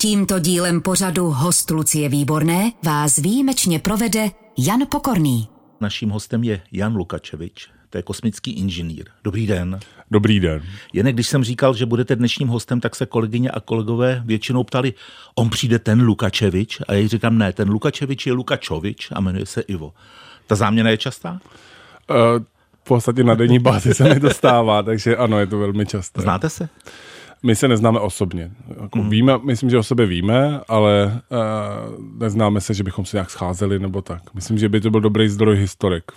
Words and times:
Tímto 0.00 0.38
dílem 0.38 0.80
pořadu 0.80 1.30
Host 1.30 1.70
Lucie 1.70 2.08
Výborné 2.08 2.72
vás 2.84 3.16
výjimečně 3.16 3.78
provede 3.78 4.30
Jan 4.58 4.80
Pokorný. 4.90 5.48
Naším 5.80 6.10
hostem 6.10 6.44
je 6.44 6.60
Jan 6.72 6.96
Lukačevič, 6.96 7.68
to 7.90 7.98
je 7.98 8.02
kosmický 8.02 8.52
inženýr. 8.52 9.04
Dobrý 9.24 9.46
den. 9.46 9.80
Dobrý 10.10 10.40
den. 10.40 10.62
Jen 10.92 11.06
když 11.06 11.28
jsem 11.28 11.44
říkal, 11.44 11.74
že 11.74 11.86
budete 11.86 12.16
dnešním 12.16 12.48
hostem, 12.48 12.80
tak 12.80 12.96
se 12.96 13.06
kolegyně 13.06 13.50
a 13.50 13.60
kolegové 13.60 14.22
většinou 14.26 14.64
ptali, 14.64 14.94
on 15.34 15.50
přijde 15.50 15.78
ten 15.78 16.02
Lukačevič? 16.02 16.80
A 16.88 16.94
já 16.94 17.08
říkám, 17.08 17.38
ne, 17.38 17.52
ten 17.52 17.70
Lukačevič 17.70 18.26
je 18.26 18.32
Lukačovič 18.32 19.08
a 19.12 19.20
jmenuje 19.20 19.46
se 19.46 19.60
Ivo. 19.60 19.92
Ta 20.46 20.54
záměna 20.54 20.90
je 20.90 20.96
častá? 20.96 21.32
Uh, 21.32 22.44
v 22.84 22.88
podstatě 22.88 23.24
na 23.24 23.34
denní 23.34 23.58
bázi 23.58 23.94
se 23.94 24.14
mi 24.14 24.20
dostává, 24.20 24.82
takže 24.82 25.16
ano, 25.16 25.38
je 25.38 25.46
to 25.46 25.58
velmi 25.58 25.86
časté. 25.86 26.22
Znáte 26.22 26.50
se? 26.50 26.68
My 27.42 27.56
se 27.56 27.68
neznáme 27.68 28.00
osobně. 28.00 28.50
Jako 28.80 28.98
mm. 28.98 29.10
víme, 29.10 29.38
myslím, 29.44 29.70
že 29.70 29.78
o 29.78 29.82
sebe 29.82 30.06
víme, 30.06 30.60
ale 30.68 31.20
uh, 31.30 32.18
neznáme 32.18 32.60
se, 32.60 32.74
že 32.74 32.84
bychom 32.84 33.04
se 33.04 33.16
nějak 33.16 33.30
scházeli 33.30 33.78
nebo 33.78 34.02
tak. 34.02 34.34
Myslím, 34.34 34.58
že 34.58 34.68
by 34.68 34.80
to 34.80 34.90
byl 34.90 35.00
dobrý 35.00 35.28
zdroj 35.28 35.56
historik. 35.56 36.12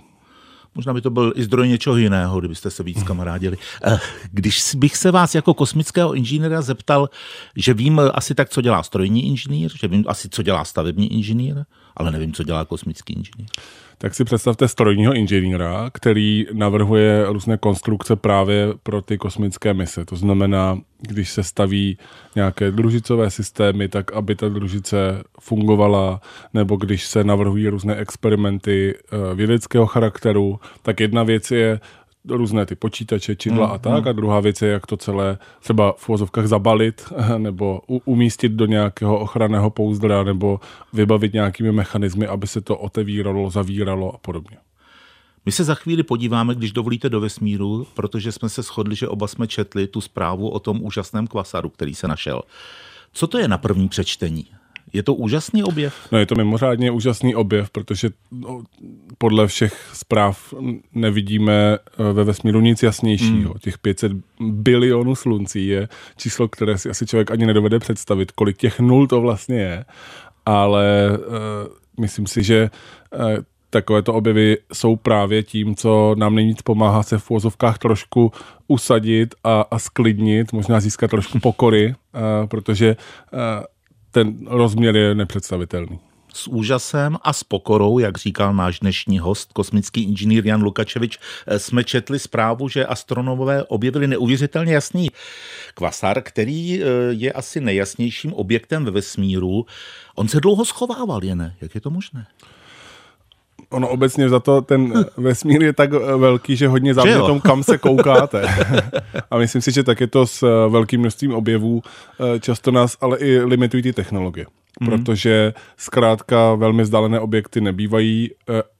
Možná 0.75 0.94
by 0.94 1.02
to 1.02 1.09
byl 1.09 1.34
i 1.35 1.44
zdroj 1.44 1.67
něčeho 1.67 1.97
jiného, 1.97 2.39
kdybyste 2.39 2.71
se 2.71 2.84
víc 2.84 3.03
kamarádili. 3.03 3.57
Eh, 3.84 3.99
když 4.31 4.75
bych 4.75 4.97
se 4.97 5.11
vás 5.11 5.35
jako 5.35 5.53
kosmického 5.53 6.13
inženýra 6.13 6.61
zeptal, 6.61 7.09
že 7.55 7.73
vím 7.73 8.02
asi 8.13 8.35
tak, 8.35 8.49
co 8.49 8.61
dělá 8.61 8.83
strojní 8.83 9.27
inženýr, 9.27 9.72
že 9.81 9.88
vím 9.88 10.03
asi, 10.08 10.30
co 10.30 10.44
dělá 10.44 10.66
stavební 10.66 11.13
inženýr, 11.13 11.63
ale 11.97 12.11
nevím, 12.11 12.33
co 12.33 12.44
dělá 12.44 12.66
kosmický 12.66 13.13
inženýr 13.13 13.47
tak 14.01 14.15
si 14.15 14.23
představte 14.23 14.67
strojního 14.67 15.13
inženýra, 15.13 15.89
který 15.93 16.45
navrhuje 16.53 17.25
různé 17.27 17.57
konstrukce 17.57 18.15
právě 18.15 18.67
pro 18.83 19.01
ty 19.01 19.17
kosmické 19.17 19.73
mise. 19.73 20.05
To 20.05 20.15
znamená, 20.15 20.79
když 21.01 21.29
se 21.29 21.43
staví 21.43 21.97
nějaké 22.35 22.71
družicové 22.71 23.31
systémy, 23.31 23.87
tak 23.87 24.13
aby 24.13 24.35
ta 24.35 24.49
družice 24.49 25.23
fungovala, 25.39 26.21
nebo 26.53 26.75
když 26.75 27.05
se 27.05 27.23
navrhují 27.23 27.67
různé 27.67 27.95
experimenty 27.95 28.95
eh, 28.95 29.35
vědeckého 29.35 29.88
charakteru, 29.88 30.59
tak 30.81 30.99
jedna 30.99 31.23
věc 31.23 31.52
je 31.52 31.80
různé 32.30 32.66
ty 32.66 32.75
počítače, 32.75 33.36
čidla 33.36 33.67
mm, 33.67 33.73
a 33.73 33.77
tak. 33.77 34.03
Mm. 34.03 34.09
A 34.09 34.11
druhá 34.11 34.39
věc 34.39 34.61
je, 34.61 34.69
jak 34.69 34.88
to 34.88 34.97
celé 34.97 35.38
třeba 35.59 35.94
v 35.97 36.08
vozovkách 36.08 36.47
zabalit 36.47 37.14
nebo 37.38 37.81
umístit 38.05 38.52
do 38.52 38.66
nějakého 38.66 39.19
ochranného 39.19 39.69
pouzdra 39.69 40.23
nebo 40.23 40.59
vybavit 40.94 41.33
nějakými 41.33 41.72
mechanismy, 41.72 42.27
aby 42.27 42.47
se 42.47 42.61
to 42.61 42.77
otevíralo, 42.77 43.49
zavíralo 43.49 44.16
a 44.16 44.17
podobně. 44.17 44.58
My 45.45 45.52
se 45.52 45.64
za 45.64 45.75
chvíli 45.75 46.03
podíváme, 46.03 46.55
když 46.55 46.72
dovolíte, 46.72 47.09
do 47.09 47.19
vesmíru, 47.19 47.88
protože 47.94 48.31
jsme 48.31 48.49
se 48.49 48.61
shodli, 48.61 48.95
že 48.95 49.08
oba 49.08 49.27
jsme 49.27 49.47
četli 49.47 49.88
tu 49.88 50.02
zprávu 50.02 50.49
o 50.49 50.59
tom 50.59 50.83
úžasném 50.83 51.27
kvasaru, 51.27 51.69
který 51.69 51.95
se 51.95 52.08
našel. 52.08 52.42
Co 53.14 53.27
to 53.27 53.38
je 53.38 53.47
na 53.47 53.58
první 53.58 53.89
přečtení? 53.89 54.45
Je 54.94 55.03
to 55.03 55.14
úžasný 55.14 55.64
objev? 55.64 55.95
No 56.11 56.20
je 56.20 56.25
to 56.25 56.36
mimořádně 56.36 56.92
úžasný 56.92 57.36
objev, 57.36 57.70
protože 57.70 58.09
no, 58.31 58.64
podle 59.17 59.48
všech 59.48 59.89
zpráv 59.94 60.53
nevidíme 60.94 61.78
eh, 61.78 62.14
ve 62.14 62.23
vesmíru 62.23 62.61
nic 62.61 62.83
jasnějšího. 62.83 63.52
Hmm. 63.52 63.59
Těch 63.59 63.78
500 63.78 64.11
bilionů 64.39 65.16
sluncí 65.16 65.67
je 65.67 65.88
číslo, 66.17 66.48
které 66.48 66.78
si 66.78 66.89
asi 66.89 67.06
člověk 67.06 67.31
ani 67.31 67.45
nedovede 67.45 67.80
představit, 67.80 68.31
kolik 68.31 68.58
těch 68.58 68.80
nul 68.80 69.08
to 69.08 69.22
vlastně 69.22 69.59
je. 69.59 69.86
Ale 70.45 71.09
uh, 71.17 72.03
myslím 72.03 72.28
si, 72.28 72.44
že 72.44 72.70
uh, 73.14 73.22
takovéto 73.70 74.14
objevy 74.14 74.58
jsou 74.73 74.95
právě 74.95 75.44
tím, 75.44 75.76
co 75.76 76.16
nám 76.17 76.36
nejvíc 76.36 76.61
pomáhá 76.61 77.03
se 77.03 77.17
v 77.17 77.31
úvozovkách 77.31 77.78
trošku 77.78 78.31
usadit 78.67 79.36
a, 79.44 79.61
a 79.72 79.80
sklidnit, 79.80 80.53
možná 80.53 80.80
získat 80.80 81.11
trošku 81.11 81.39
pokory, 81.39 81.88
uh, 81.88 82.48
protože 82.48 82.95
uh, 83.33 83.39
ten 84.12 84.48
rozměr 84.48 84.95
je 84.95 85.16
nepředstavitelný. 85.16 86.00
S 86.34 86.48
úžasem 86.48 87.17
a 87.22 87.34
s 87.34 87.44
pokorou, 87.44 88.00
jak 88.00 88.17
říkal 88.17 88.54
náš 88.54 88.80
dnešní 88.80 89.20
host, 89.20 89.54
kosmický 89.54 90.04
inženýr 90.04 90.48
Jan 90.48 90.64
Lukačevič, 90.64 91.20
eh, 91.48 91.59
jsme 91.59 91.83
četli 91.83 92.20
zprávu, 92.20 92.70
že 92.70 92.86
astronomové 92.86 93.64
objevili 93.64 94.08
neuvěřitelně 94.08 94.73
jasný 94.73 95.10
kvasar, 95.73 96.21
který 96.21 96.82
eh, 96.82 96.86
je 97.10 97.33
asi 97.33 97.61
nejjasnějším 97.61 98.33
objektem 98.33 98.86
ve 98.86 98.92
vesmíru. 98.92 99.66
On 100.16 100.27
se 100.27 100.39
dlouho 100.39 100.66
schovával, 100.66 101.23
jen. 101.23 101.54
Jak 101.61 101.76
je 101.76 101.82
to 101.82 101.89
možné? 101.89 102.27
Ono 103.71 103.87
obecně 103.87 104.30
za 104.30 104.39
to 104.39 104.61
ten 104.61 105.05
vesmír 105.17 105.64
je 105.64 105.73
tak 105.73 105.89
eh, 105.93 106.17
velký, 106.17 106.55
že 106.55 106.67
hodně 106.67 106.93
záleží 106.93 107.17
tom, 107.17 107.39
kam 107.39 107.64
se 107.64 107.77
koukáte. 107.87 108.43
A 109.32 109.37
myslím 109.37 109.61
si, 109.61 109.71
že 109.71 109.83
tak 109.83 110.02
je 110.02 110.08
to 110.08 110.27
s 110.27 110.43
eh, 110.43 110.70
velkým 110.70 110.99
množstvím 110.99 111.33
objevů. 111.33 111.82
Eh, 112.36 112.39
často 112.39 112.71
nás 112.71 112.98
ale 113.02 113.17
i 113.17 113.39
limitují 113.39 113.83
ty 113.83 113.93
technologie. 113.93 114.45
Mm. 114.80 114.87
Protože 114.87 115.54
zkrátka 115.77 116.55
velmi 116.55 116.83
vzdálené 116.83 117.20
objekty 117.20 117.61
nebývají 117.61 118.30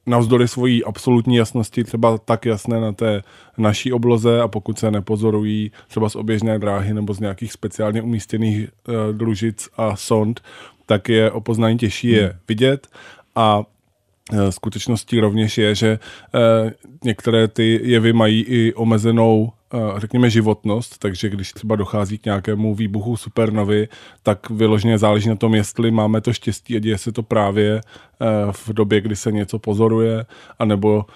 navzdory 0.06 0.48
svojí 0.48 0.84
absolutní 0.84 1.36
jasnosti 1.36 1.84
třeba 1.84 2.18
tak 2.18 2.46
jasné 2.46 2.80
na 2.80 2.92
té 2.92 3.22
naší 3.58 3.92
obloze 3.92 4.40
a 4.40 4.48
pokud 4.48 4.78
se 4.78 4.90
nepozorují 4.90 5.72
třeba 5.88 6.08
z 6.08 6.16
oběžné 6.16 6.58
dráhy 6.58 6.94
nebo 6.94 7.14
z 7.14 7.20
nějakých 7.20 7.52
speciálně 7.52 8.02
umístěných 8.02 8.68
družic 9.12 9.68
a 9.76 9.96
sond, 9.96 10.40
tak 10.86 11.08
je 11.08 11.30
o 11.30 11.40
poznání 11.40 11.78
těžší 11.78 12.08
je 12.08 12.22
hmm. 12.22 12.38
vidět 12.48 12.86
a 13.36 13.62
Eh, 13.62 13.64
skutečností 14.50 15.20
rovněž 15.20 15.58
je, 15.58 15.74
že 15.74 15.98
eh, 16.34 16.72
některé 17.04 17.48
ty 17.48 17.80
jevy 17.82 18.12
mají 18.12 18.42
i 18.42 18.74
omezenou 18.74 19.52
eh, 19.74 19.78
řekněme, 20.00 20.30
životnost, 20.30 20.98
takže 20.98 21.28
když 21.28 21.52
třeba 21.52 21.76
dochází 21.76 22.18
k 22.18 22.24
nějakému 22.24 22.74
výbuchu 22.74 23.16
supernovy, 23.16 23.88
tak 24.22 24.50
vyloženě 24.50 24.98
záleží 24.98 25.28
na 25.28 25.36
tom, 25.36 25.54
jestli 25.54 25.90
máme 25.90 26.20
to 26.20 26.32
štěstí 26.32 26.76
a 26.76 26.78
děje 26.78 26.98
se 26.98 27.12
to 27.12 27.22
právě 27.22 27.80
v 28.52 28.72
době, 28.72 29.00
kdy 29.00 29.16
se 29.16 29.32
něco 29.32 29.58
pozoruje, 29.58 30.26
anebo 30.58 31.06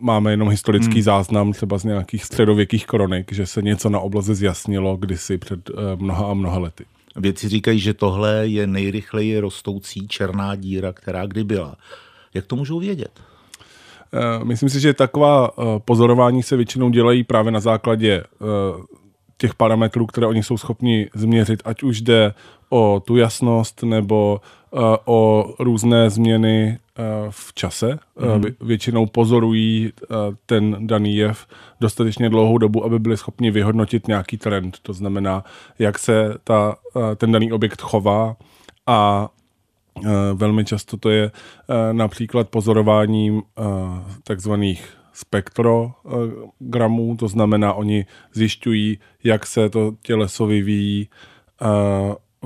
máme 0.00 0.30
jenom 0.30 0.48
historický 0.48 0.94
hmm. 0.94 1.02
záznam 1.02 1.52
třeba 1.52 1.78
z 1.78 1.84
nějakých 1.84 2.24
středověkých 2.24 2.86
kronik, 2.86 3.32
že 3.32 3.46
se 3.46 3.62
něco 3.62 3.90
na 3.90 4.00
obloze 4.00 4.34
zjasnilo 4.34 4.96
kdysi 4.96 5.38
před 5.38 5.70
mnoha 5.96 6.30
a 6.30 6.34
mnoha 6.34 6.58
lety. 6.58 6.84
Vědci 7.16 7.48
říkají, 7.48 7.78
že 7.78 7.94
tohle 7.94 8.46
je 8.46 8.66
nejrychleji 8.66 9.38
rostoucí 9.38 10.08
černá 10.08 10.56
díra, 10.56 10.92
která 10.92 11.26
kdy 11.26 11.44
byla. 11.44 11.76
Jak 12.34 12.46
to 12.46 12.56
můžou 12.56 12.78
vědět? 12.78 13.20
Eh, 14.12 14.44
myslím 14.44 14.68
si, 14.68 14.80
že 14.80 14.94
taková 14.94 15.50
eh, 15.50 15.62
pozorování 15.84 16.42
se 16.42 16.56
většinou 16.56 16.90
dělají 16.90 17.24
právě 17.24 17.52
na 17.52 17.60
základě 17.60 18.12
eh, 18.14 18.24
těch 19.38 19.54
parametrů, 19.54 20.06
které 20.06 20.26
oni 20.26 20.42
jsou 20.42 20.58
schopni 20.58 21.10
změřit, 21.14 21.62
ať 21.64 21.82
už 21.82 22.00
jde 22.00 22.34
o 22.70 23.02
tu 23.06 23.16
jasnost 23.16 23.82
nebo 23.82 24.40
o 25.04 25.50
různé 25.58 26.10
změny 26.10 26.78
v 27.30 27.54
čase. 27.54 27.98
Mm. 28.36 28.44
Většinou 28.60 29.06
pozorují 29.06 29.92
ten 30.46 30.86
daný 30.86 31.16
jev 31.16 31.46
dostatečně 31.80 32.28
dlouhou 32.28 32.58
dobu, 32.58 32.84
aby 32.84 32.98
byli 32.98 33.16
schopni 33.16 33.50
vyhodnotit 33.50 34.08
nějaký 34.08 34.36
trend. 34.36 34.78
To 34.82 34.92
znamená, 34.92 35.44
jak 35.78 35.98
se 35.98 36.34
ta, 36.44 36.76
ten 37.16 37.32
daný 37.32 37.52
objekt 37.52 37.80
chová 37.80 38.36
a 38.86 39.28
velmi 40.34 40.64
často 40.64 40.96
to 40.96 41.10
je 41.10 41.24
eh, 41.24 41.32
například 41.92 42.48
pozorováním 42.48 43.42
eh, 43.42 43.62
takzvaných 44.24 44.88
spektrogramů, 45.12 47.16
to 47.18 47.28
znamená, 47.28 47.72
oni 47.72 48.06
zjišťují, 48.32 48.98
jak 49.24 49.46
se 49.46 49.70
to 49.70 49.92
těleso 50.02 50.46
vyvíjí 50.46 51.08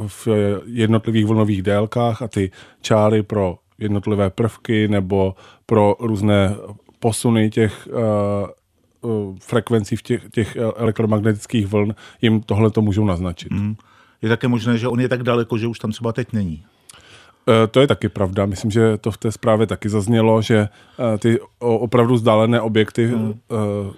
v 0.07 0.29
jednotlivých 0.67 1.27
vlnových 1.27 1.63
délkách 1.63 2.23
a 2.23 2.29
ty 2.29 2.51
čáry 2.81 3.23
pro 3.23 3.59
jednotlivé 3.79 4.31
prvky 4.31 4.89
nebo 4.89 5.35
pro 5.67 5.97
různé 6.01 6.57
posuny 6.99 7.51
těch 7.51 7.89
frekvencí 9.39 9.97
v 9.97 10.03
těch, 10.03 10.31
těch 10.31 10.57
elektromagnetických 10.57 11.67
vln 11.67 11.95
jim 12.23 12.41
tohle 12.41 12.71
to 12.71 12.83
můžou 12.83 13.05
naznačit. 13.05 13.53
Mm. 13.53 13.77
Je 14.23 14.29
také 14.29 14.49
možné, 14.49 14.79
že 14.79 14.89
on 14.89 15.01
je 15.01 15.09
tak 15.09 15.23
daleko, 15.23 15.59
že 15.59 15.67
už 15.67 15.79
tam 15.79 15.91
třeba 15.91 16.13
teď 16.13 16.33
není. 16.33 16.65
Eh, 17.49 17.67
to 17.67 17.81
je 17.81 17.87
taky 17.87 18.09
pravda. 18.09 18.47
Myslím, 18.47 18.71
že 18.71 18.99
to 18.99 19.11
v 19.11 19.17
té 19.17 19.33
zprávě 19.33 19.67
taky 19.67 19.89
zaznělo, 19.89 20.43
že 20.43 20.69
eh, 21.15 21.19
ty 21.19 21.41
opravdu 21.59 22.15
vzdálené 22.15 22.61
objekty 22.61 23.07
hmm. 23.07 23.35
Eh, 23.51 23.93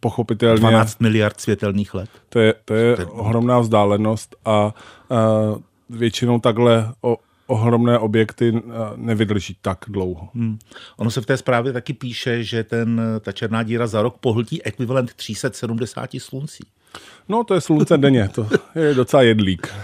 pochopitelně... 0.00 0.60
12 0.60 1.00
miliard 1.00 1.40
světelných 1.40 1.94
let. 1.94 2.10
To 2.28 2.38
je, 2.38 2.54
to 2.64 2.74
je 2.74 2.96
ohromná 2.96 3.58
vzdálenost 3.58 4.36
a, 4.44 4.50
a 4.50 4.74
většinou 5.90 6.40
takhle 6.40 6.92
o, 7.00 7.16
ohromné 7.46 7.98
objekty 7.98 8.62
nevydrží 8.96 9.56
tak 9.62 9.84
dlouho. 9.88 10.28
Hmm. 10.34 10.58
Ono 10.96 11.10
se 11.10 11.20
v 11.20 11.26
té 11.26 11.36
zprávě 11.36 11.72
taky 11.72 11.92
píše, 11.92 12.44
že 12.44 12.64
ten, 12.64 13.00
ta 13.20 13.32
černá 13.32 13.62
díra 13.62 13.86
za 13.86 14.02
rok 14.02 14.16
pohltí 14.20 14.62
ekvivalent 14.62 15.14
370 15.14 16.10
sluncí. 16.18 16.64
No 17.28 17.44
to 17.44 17.54
je 17.54 17.60
slunce 17.60 17.98
denně, 17.98 18.28
to 18.28 18.48
je 18.74 18.94
docela 18.94 19.22
jedlík. 19.22 19.74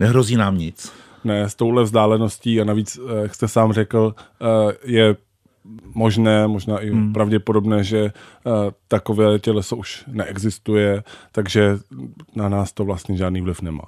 Nehrozí 0.00 0.36
nám 0.36 0.58
nic 0.58 0.92
ne, 1.24 1.48
s 1.48 1.54
touhle 1.54 1.82
vzdáleností 1.82 2.60
a 2.60 2.64
navíc, 2.64 2.98
eh, 2.98 3.22
jak 3.22 3.34
jste 3.34 3.48
sám 3.48 3.72
řekl, 3.72 4.14
eh, 4.18 4.72
je 4.84 5.16
možné, 5.94 6.48
možná 6.48 6.78
i 6.78 6.90
hmm. 6.90 7.12
pravděpodobné, 7.12 7.84
že 7.84 7.98
eh, 7.98 8.12
takové 8.88 9.38
těleso 9.38 9.76
už 9.76 10.04
neexistuje, 10.06 11.02
takže 11.32 11.78
na 12.34 12.48
nás 12.48 12.72
to 12.72 12.84
vlastně 12.84 13.16
žádný 13.16 13.40
vliv 13.40 13.62
nemá. 13.62 13.84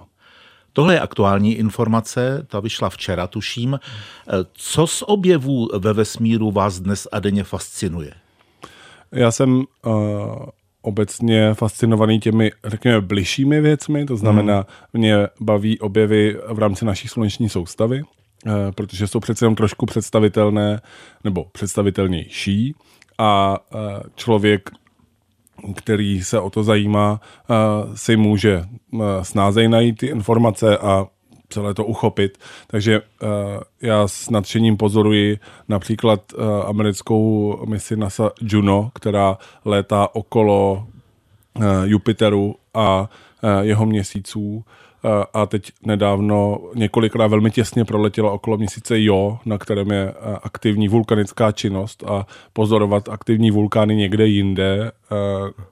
Tohle 0.73 0.95
je 0.95 1.01
aktuální 1.01 1.55
informace, 1.55 2.47
ta 2.51 2.61
vyšla 2.61 2.91
včera, 2.91 3.27
tuším. 3.27 3.79
Co 4.53 4.87
z 4.87 5.03
objevů 5.07 5.69
ve 5.79 5.93
vesmíru 5.93 6.51
vás 6.51 6.81
dnes 6.81 7.09
a 7.13 7.21
denně 7.21 7.45
fascinuje? 7.45 8.13
Já 9.13 9.31
jsem 9.31 9.65
uh, 9.87 9.95
obecně 10.85 11.55
fascinovaný 11.55 12.21
těmi, 12.21 12.53
řekněme, 12.65 13.01
bližšími 13.01 13.61
věcmi, 13.61 14.05
to 14.05 14.17
znamená, 14.17 14.55
hmm. 14.55 14.65
mě 14.93 15.17
baví 15.41 15.79
objevy 15.81 16.37
v 16.49 16.59
rámci 16.59 16.85
naší 16.85 17.09
sluneční 17.09 17.49
soustavy, 17.49 18.03
uh, 18.03 18.53
protože 18.75 19.07
jsou 19.07 19.21
přece 19.21 19.45
jenom 19.45 19.55
trošku 19.55 19.87
představitelné, 19.87 20.81
nebo 21.25 21.45
představitelnější 21.53 22.75
a 23.19 23.59
uh, 23.75 23.81
člověk 24.15 24.71
který 25.77 26.23
se 26.23 26.41
o 26.41 26.51
to 26.51 26.63
zajímá, 26.63 27.21
si 27.95 28.17
může 28.17 28.65
snázej 29.23 29.69
najít 29.69 29.99
ty 29.99 30.07
informace 30.07 30.79
a 30.79 31.07
celé 31.55 31.75
to 31.75 31.85
uchopit. 31.85 32.39
Takže 32.67 33.01
já 33.83 34.09
s 34.09 34.31
nadšením 34.31 34.77
pozoruji 34.77 35.39
například 35.69 36.21
americkou 36.67 37.59
misi 37.67 37.97
NASA 37.97 38.31
Juno, 38.41 38.91
která 38.95 39.39
létá 39.65 40.09
okolo 40.15 40.87
Jupiteru 41.85 42.55
a 42.75 43.11
jeho 43.61 43.87
měsíců 43.87 44.65
a 45.35 45.47
teď 45.47 45.73
nedávno 45.87 46.61
několikrát 46.75 47.27
velmi 47.27 47.51
těsně 47.51 47.85
proletěla 47.85 48.33
okolo 48.33 48.57
měsíce 48.57 49.01
Jo, 49.01 49.39
na 49.47 49.59
kterém 49.59 49.91
je 49.91 50.15
aktivní 50.43 50.89
vulkanická 50.89 51.53
činnost 51.53 52.05
a 52.07 52.27
pozorovat 52.53 53.09
aktivní 53.09 53.51
vulkány 53.51 53.97
někde 53.97 54.27
jinde 54.27 54.93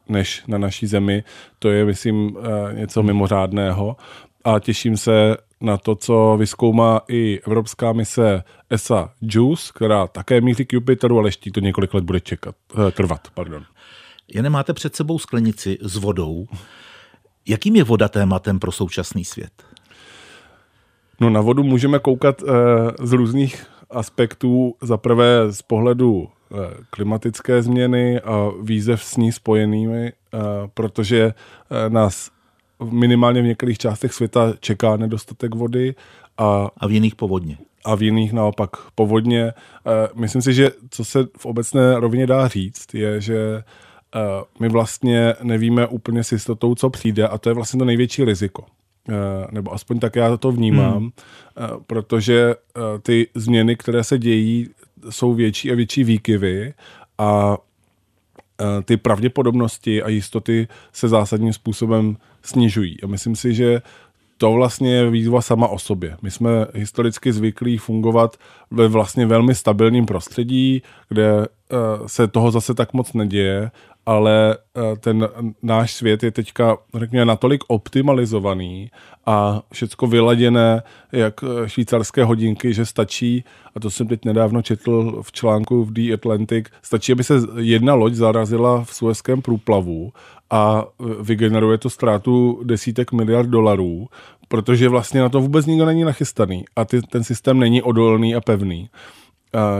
než 0.08 0.42
na 0.46 0.58
naší 0.58 0.86
zemi, 0.86 1.24
to 1.58 1.70
je, 1.70 1.84
myslím, 1.84 2.36
něco 2.72 3.02
mimořádného 3.02 3.96
a 4.44 4.58
těším 4.58 4.96
se 4.96 5.36
na 5.62 5.76
to, 5.76 5.94
co 5.94 6.36
vyskoumá 6.38 7.00
i 7.08 7.40
evropská 7.46 7.92
mise 7.92 8.42
ESA 8.70 9.10
JUICE, 9.20 9.70
která 9.74 10.06
také 10.06 10.40
míří 10.40 10.64
k 10.66 10.72
Jupiteru, 10.72 11.18
ale 11.18 11.28
ještě 11.28 11.50
to 11.50 11.60
několik 11.60 11.94
let 11.94 12.04
bude 12.04 12.20
čekat, 12.20 12.54
eh, 12.88 12.90
trvat. 12.90 13.28
Pardon. 13.34 13.64
Jen 14.34 14.50
máte 14.50 14.72
před 14.72 14.96
sebou 14.96 15.18
sklenici 15.18 15.78
s 15.80 15.96
vodou. 15.96 16.46
Jakým 17.48 17.76
je 17.76 17.84
voda 17.84 18.08
tématem 18.08 18.58
pro 18.58 18.72
současný 18.72 19.24
svět? 19.24 19.52
No 21.20 21.30
na 21.30 21.40
vodu 21.40 21.62
můžeme 21.62 21.98
koukat 21.98 22.42
e, 22.42 22.46
z 23.06 23.12
různých 23.12 23.66
aspektů. 23.90 24.74
Za 24.82 24.96
prvé 24.96 25.52
z 25.52 25.62
pohledu 25.62 26.28
e, 26.28 26.56
klimatické 26.90 27.62
změny 27.62 28.20
a 28.20 28.50
výzev 28.62 29.04
s 29.04 29.16
ní 29.16 29.32
spojenými, 29.32 30.12
protože 30.74 31.34
nás 31.88 32.30
minimálně 32.90 33.42
v 33.42 33.46
některých 33.46 33.78
částech 33.78 34.12
světa 34.12 34.52
čeká 34.60 34.96
nedostatek 34.96 35.54
vody. 35.54 35.94
A, 36.38 36.68
a 36.76 36.86
v 36.86 36.90
jiných 36.92 37.14
povodně. 37.14 37.56
A 37.84 37.94
v 37.94 38.02
jiných 38.02 38.32
naopak 38.32 38.70
povodně. 38.94 39.52
Myslím 40.14 40.42
si, 40.42 40.54
že 40.54 40.70
co 40.90 41.04
se 41.04 41.26
v 41.38 41.46
obecné 41.46 42.00
rovině 42.00 42.26
dá 42.26 42.48
říct, 42.48 42.94
je, 42.94 43.20
že 43.20 43.62
Eh, 44.16 44.44
my 44.60 44.68
vlastně 44.68 45.34
nevíme 45.42 45.86
úplně 45.86 46.24
s 46.24 46.32
jistotou, 46.32 46.74
co 46.74 46.90
přijde 46.90 47.28
a 47.28 47.38
to 47.38 47.48
je 47.50 47.54
vlastně 47.54 47.78
to 47.78 47.84
největší 47.84 48.24
riziko. 48.24 48.64
Eh, 49.08 49.12
nebo 49.50 49.72
aspoň 49.74 49.98
tak 49.98 50.16
já 50.16 50.36
to 50.36 50.52
vnímám, 50.52 50.96
hmm. 50.96 51.10
Eh, 51.58 51.68
protože 51.86 52.54
ty 53.02 53.28
změny, 53.34 53.76
které 53.76 54.04
se 54.04 54.18
dějí, 54.18 54.68
jsou 55.10 55.34
větší 55.34 55.72
a 55.72 55.74
větší 55.74 56.04
výkyvy 56.04 56.74
a 57.18 57.58
ty 58.84 58.96
pravděpodobnosti 58.96 60.02
a 60.02 60.08
jistoty 60.08 60.68
se 60.92 61.08
zásadním 61.08 61.52
způsobem 61.52 62.16
snižují. 62.42 63.02
A 63.02 63.06
myslím 63.06 63.36
si, 63.36 63.54
že 63.54 63.82
to 64.36 64.52
vlastně 64.52 64.94
je 64.94 65.10
výzva 65.10 65.42
sama 65.42 65.68
o 65.68 65.78
sobě. 65.78 66.16
My 66.22 66.30
jsme 66.30 66.66
historicky 66.74 67.32
zvyklí 67.32 67.78
fungovat 67.78 68.36
ve 68.70 68.88
vlastně 68.88 69.26
velmi 69.26 69.54
stabilním 69.54 70.06
prostředí, 70.06 70.82
kde 71.08 71.46
se 72.06 72.28
toho 72.28 72.50
zase 72.50 72.74
tak 72.74 72.92
moc 72.92 73.12
neděje 73.12 73.70
ale 74.06 74.56
eh, 74.76 74.96
ten 74.96 75.28
náš 75.62 75.94
svět 75.94 76.22
je 76.22 76.30
teďka, 76.30 76.76
řekněme, 76.94 77.24
natolik 77.24 77.64
optimalizovaný 77.68 78.90
a 79.26 79.62
všecko 79.72 80.06
vyladěné, 80.06 80.82
jak 81.12 81.34
eh, 81.44 81.68
švýcarské 81.68 82.24
hodinky, 82.24 82.74
že 82.74 82.86
stačí, 82.86 83.44
a 83.74 83.80
to 83.80 83.90
jsem 83.90 84.06
teď 84.06 84.24
nedávno 84.24 84.62
četl 84.62 85.22
v 85.22 85.32
článku 85.32 85.84
v 85.84 85.92
The 85.92 86.14
Atlantic, 86.14 86.66
stačí, 86.82 87.12
aby 87.12 87.24
se 87.24 87.34
jedna 87.58 87.94
loď 87.94 88.14
zarazila 88.14 88.84
v 88.84 88.94
Suezském 88.94 89.42
průplavu 89.42 90.12
a 90.50 90.84
eh, 90.84 91.04
vygeneruje 91.22 91.78
to 91.78 91.90
ztrátu 91.90 92.60
desítek 92.64 93.12
miliard 93.12 93.48
dolarů, 93.48 94.08
protože 94.48 94.88
vlastně 94.88 95.20
na 95.20 95.28
to 95.28 95.40
vůbec 95.40 95.66
nikdo 95.66 95.86
není 95.86 96.04
nachystaný 96.04 96.64
a 96.76 96.84
ty, 96.84 97.02
ten 97.02 97.24
systém 97.24 97.58
není 97.58 97.82
odolný 97.82 98.34
a 98.34 98.40
pevný. 98.40 98.90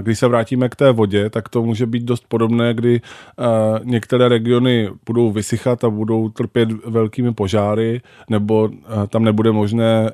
Když 0.00 0.18
se 0.18 0.28
vrátíme 0.28 0.68
k 0.68 0.76
té 0.76 0.92
vodě, 0.92 1.30
tak 1.30 1.48
to 1.48 1.62
může 1.62 1.86
být 1.86 2.02
dost 2.02 2.24
podobné, 2.28 2.74
kdy 2.74 3.00
některé 3.84 4.28
regiony 4.28 4.88
budou 5.06 5.30
vysychat 5.30 5.84
a 5.84 5.90
budou 5.90 6.28
trpět 6.28 6.68
velkými 6.86 7.34
požáry, 7.34 8.00
nebo 8.30 8.70
tam 9.08 9.24
nebude 9.24 9.52
možné 9.52 10.10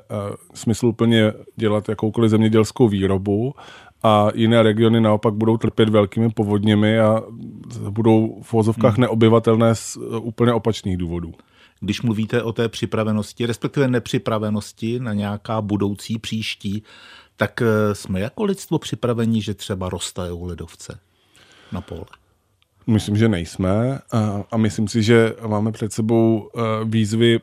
smysluplně 0.54 1.32
dělat 1.56 1.88
jakoukoliv 1.88 2.30
zemědělskou 2.30 2.88
výrobu 2.88 3.54
a 4.02 4.28
jiné 4.34 4.62
regiony 4.62 5.00
naopak 5.00 5.34
budou 5.34 5.56
trpět 5.56 5.88
velkými 5.88 6.30
povodněmi 6.30 7.00
a 7.00 7.22
budou 7.90 8.40
v 8.42 8.52
vozovkách 8.52 8.94
hmm. 8.94 9.00
neobyvatelné 9.00 9.74
z 9.74 9.96
úplně 10.20 10.52
opačných 10.52 10.96
důvodů. 10.96 11.34
Když 11.80 12.02
mluvíte 12.02 12.42
o 12.42 12.52
té 12.52 12.68
připravenosti, 12.68 13.46
respektive 13.46 13.88
nepřipravenosti 13.88 15.00
na 15.00 15.12
nějaká 15.14 15.60
budoucí 15.60 16.18
příští 16.18 16.82
tak 17.38 17.62
eh, 17.62 17.94
jsme 17.94 18.20
jako 18.20 18.44
lidstvo 18.44 18.78
připraveni, 18.78 19.42
že 19.42 19.54
třeba 19.54 19.88
roztajou 19.88 20.44
ledovce 20.44 20.98
na 21.72 21.80
pole? 21.80 22.04
Myslím, 22.86 23.16
že 23.16 23.28
nejsme 23.28 23.98
a 24.50 24.56
myslím 24.56 24.88
si, 24.88 25.02
že 25.02 25.34
máme 25.46 25.72
před 25.72 25.92
sebou 25.92 26.50
eh, 26.56 26.60
výzvy 26.84 27.40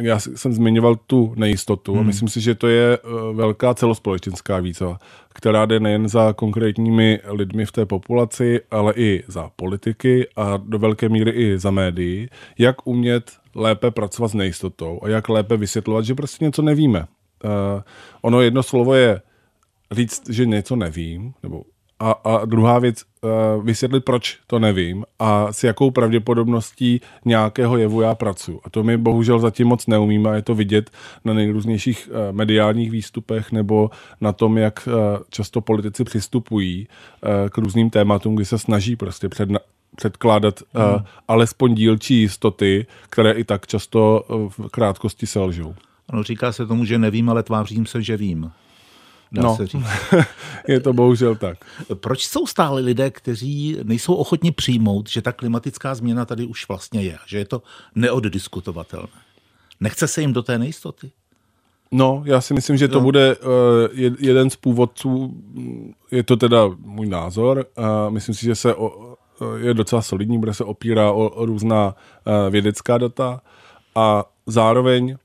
já 0.00 0.18
jsem 0.18 0.52
zmiňoval 0.52 0.96
tu 0.96 1.34
nejistotu 1.36 1.92
hmm. 1.92 2.00
a 2.00 2.04
myslím 2.04 2.28
si, 2.28 2.40
že 2.40 2.54
to 2.54 2.68
je 2.68 2.98
eh, 2.98 3.08
velká 3.32 3.74
celospolečenská 3.74 4.58
výzva, 4.58 4.98
která 5.34 5.66
jde 5.66 5.80
nejen 5.80 6.08
za 6.08 6.32
konkrétními 6.32 7.20
lidmi 7.24 7.66
v 7.66 7.72
té 7.72 7.86
populaci, 7.86 8.60
ale 8.70 8.92
i 8.96 9.24
za 9.28 9.50
politiky 9.56 10.28
a 10.36 10.56
do 10.56 10.78
velké 10.78 11.08
míry 11.08 11.30
i 11.30 11.58
za 11.58 11.70
médií, 11.70 12.28
jak 12.58 12.86
umět 12.86 13.32
lépe 13.54 13.90
pracovat 13.90 14.28
s 14.28 14.34
nejistotou 14.34 15.00
a 15.02 15.08
jak 15.08 15.28
lépe 15.28 15.56
vysvětlovat, 15.56 16.04
že 16.04 16.14
prostě 16.14 16.44
něco 16.44 16.62
nevíme. 16.62 17.06
Uh, 17.44 17.82
ono 18.22 18.40
jedno 18.40 18.62
slovo 18.62 18.94
je 18.94 19.20
říct, 19.90 20.30
že 20.30 20.46
něco 20.46 20.76
nevím, 20.76 21.32
nebo 21.42 21.62
a, 22.00 22.10
a 22.10 22.44
druhá 22.44 22.78
věc, 22.78 23.02
uh, 23.20 23.64
vysvětlit, 23.64 24.04
proč 24.04 24.38
to 24.46 24.58
nevím 24.58 25.04
a 25.18 25.52
s 25.52 25.64
jakou 25.64 25.90
pravděpodobností 25.90 27.00
nějakého 27.24 27.76
jevu 27.76 28.00
já 28.00 28.14
pracuji. 28.14 28.60
A 28.64 28.70
to 28.70 28.82
my 28.82 28.96
bohužel 28.96 29.38
zatím 29.38 29.68
moc 29.68 29.86
neumíme 29.86 30.30
a 30.30 30.34
je 30.34 30.42
to 30.42 30.54
vidět 30.54 30.90
na 31.24 31.34
nejrůznějších 31.34 32.08
uh, 32.10 32.36
mediálních 32.36 32.90
výstupech 32.90 33.52
nebo 33.52 33.90
na 34.20 34.32
tom, 34.32 34.58
jak 34.58 34.88
uh, 34.88 34.94
často 35.30 35.60
politici 35.60 36.04
přistupují 36.04 36.88
uh, 36.88 37.48
k 37.48 37.58
různým 37.58 37.90
tématům, 37.90 38.34
kdy 38.34 38.44
se 38.44 38.58
snaží 38.58 38.96
prostě 38.96 39.28
před, 39.28 39.48
předkládat 39.96 40.62
uh, 40.74 40.82
hmm. 40.82 41.04
alespoň 41.28 41.74
dílčí 41.74 42.20
jistoty, 42.20 42.86
které 43.10 43.32
i 43.32 43.44
tak 43.44 43.66
často 43.66 44.24
uh, 44.28 44.48
v 44.48 44.68
krátkosti 44.70 45.26
selžou. 45.26 45.74
Ano, 46.08 46.22
říká 46.22 46.52
se 46.52 46.66
tomu, 46.66 46.84
že 46.84 46.98
nevím, 46.98 47.30
ale 47.30 47.42
tvářím 47.42 47.86
se, 47.86 48.02
že 48.02 48.16
vím 48.16 48.50
dá 49.32 49.42
no, 49.42 49.56
se 49.56 49.66
říct. 49.66 49.86
je 50.68 50.80
to 50.80 50.92
bohužel 50.92 51.34
tak. 51.34 51.58
Proč 51.94 52.26
jsou 52.26 52.46
stále 52.46 52.80
lidé, 52.80 53.10
kteří 53.10 53.76
nejsou 53.82 54.14
ochotni 54.14 54.52
přijmout, 54.52 55.08
že 55.08 55.22
ta 55.22 55.32
klimatická 55.32 55.94
změna 55.94 56.24
tady 56.24 56.46
už 56.46 56.68
vlastně 56.68 57.02
je, 57.02 57.18
že 57.26 57.38
je 57.38 57.44
to 57.44 57.62
neoddiskutovatelné? 57.94 59.08
Nechce 59.80 60.08
se 60.08 60.20
jim 60.20 60.32
do 60.32 60.42
té 60.42 60.58
nejistoty? 60.58 61.10
No, 61.92 62.22
já 62.26 62.40
si 62.40 62.54
myslím, 62.54 62.76
že 62.76 62.88
to 62.88 63.00
bude 63.00 63.36
uh, 63.36 63.48
jeden 64.18 64.50
z 64.50 64.56
původců, 64.56 65.34
je 66.10 66.22
to 66.22 66.36
teda 66.36 66.70
můj 66.78 67.06
názor, 67.06 67.66
uh, 67.78 67.84
myslím 68.10 68.34
si, 68.34 68.46
že 68.46 68.54
se 68.54 68.74
o, 68.74 69.16
je 69.56 69.74
docela 69.74 70.02
solidní, 70.02 70.38
bude 70.38 70.54
se 70.54 70.64
opírá 70.64 71.12
o, 71.12 71.28
o 71.28 71.46
různá 71.46 71.86
uh, 71.86 72.50
vědecká 72.50 72.98
data 72.98 73.40
a 73.94 74.24
zároveň 74.46 75.16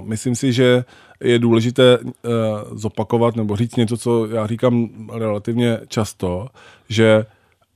myslím 0.00 0.34
si, 0.34 0.52
že 0.52 0.84
je 1.20 1.38
důležité 1.38 1.98
uh, 1.98 2.10
zopakovat 2.72 3.36
nebo 3.36 3.56
říct 3.56 3.76
něco, 3.76 3.96
co 3.96 4.26
já 4.26 4.46
říkám 4.46 4.88
relativně 5.12 5.78
často, 5.88 6.48
že 6.88 7.26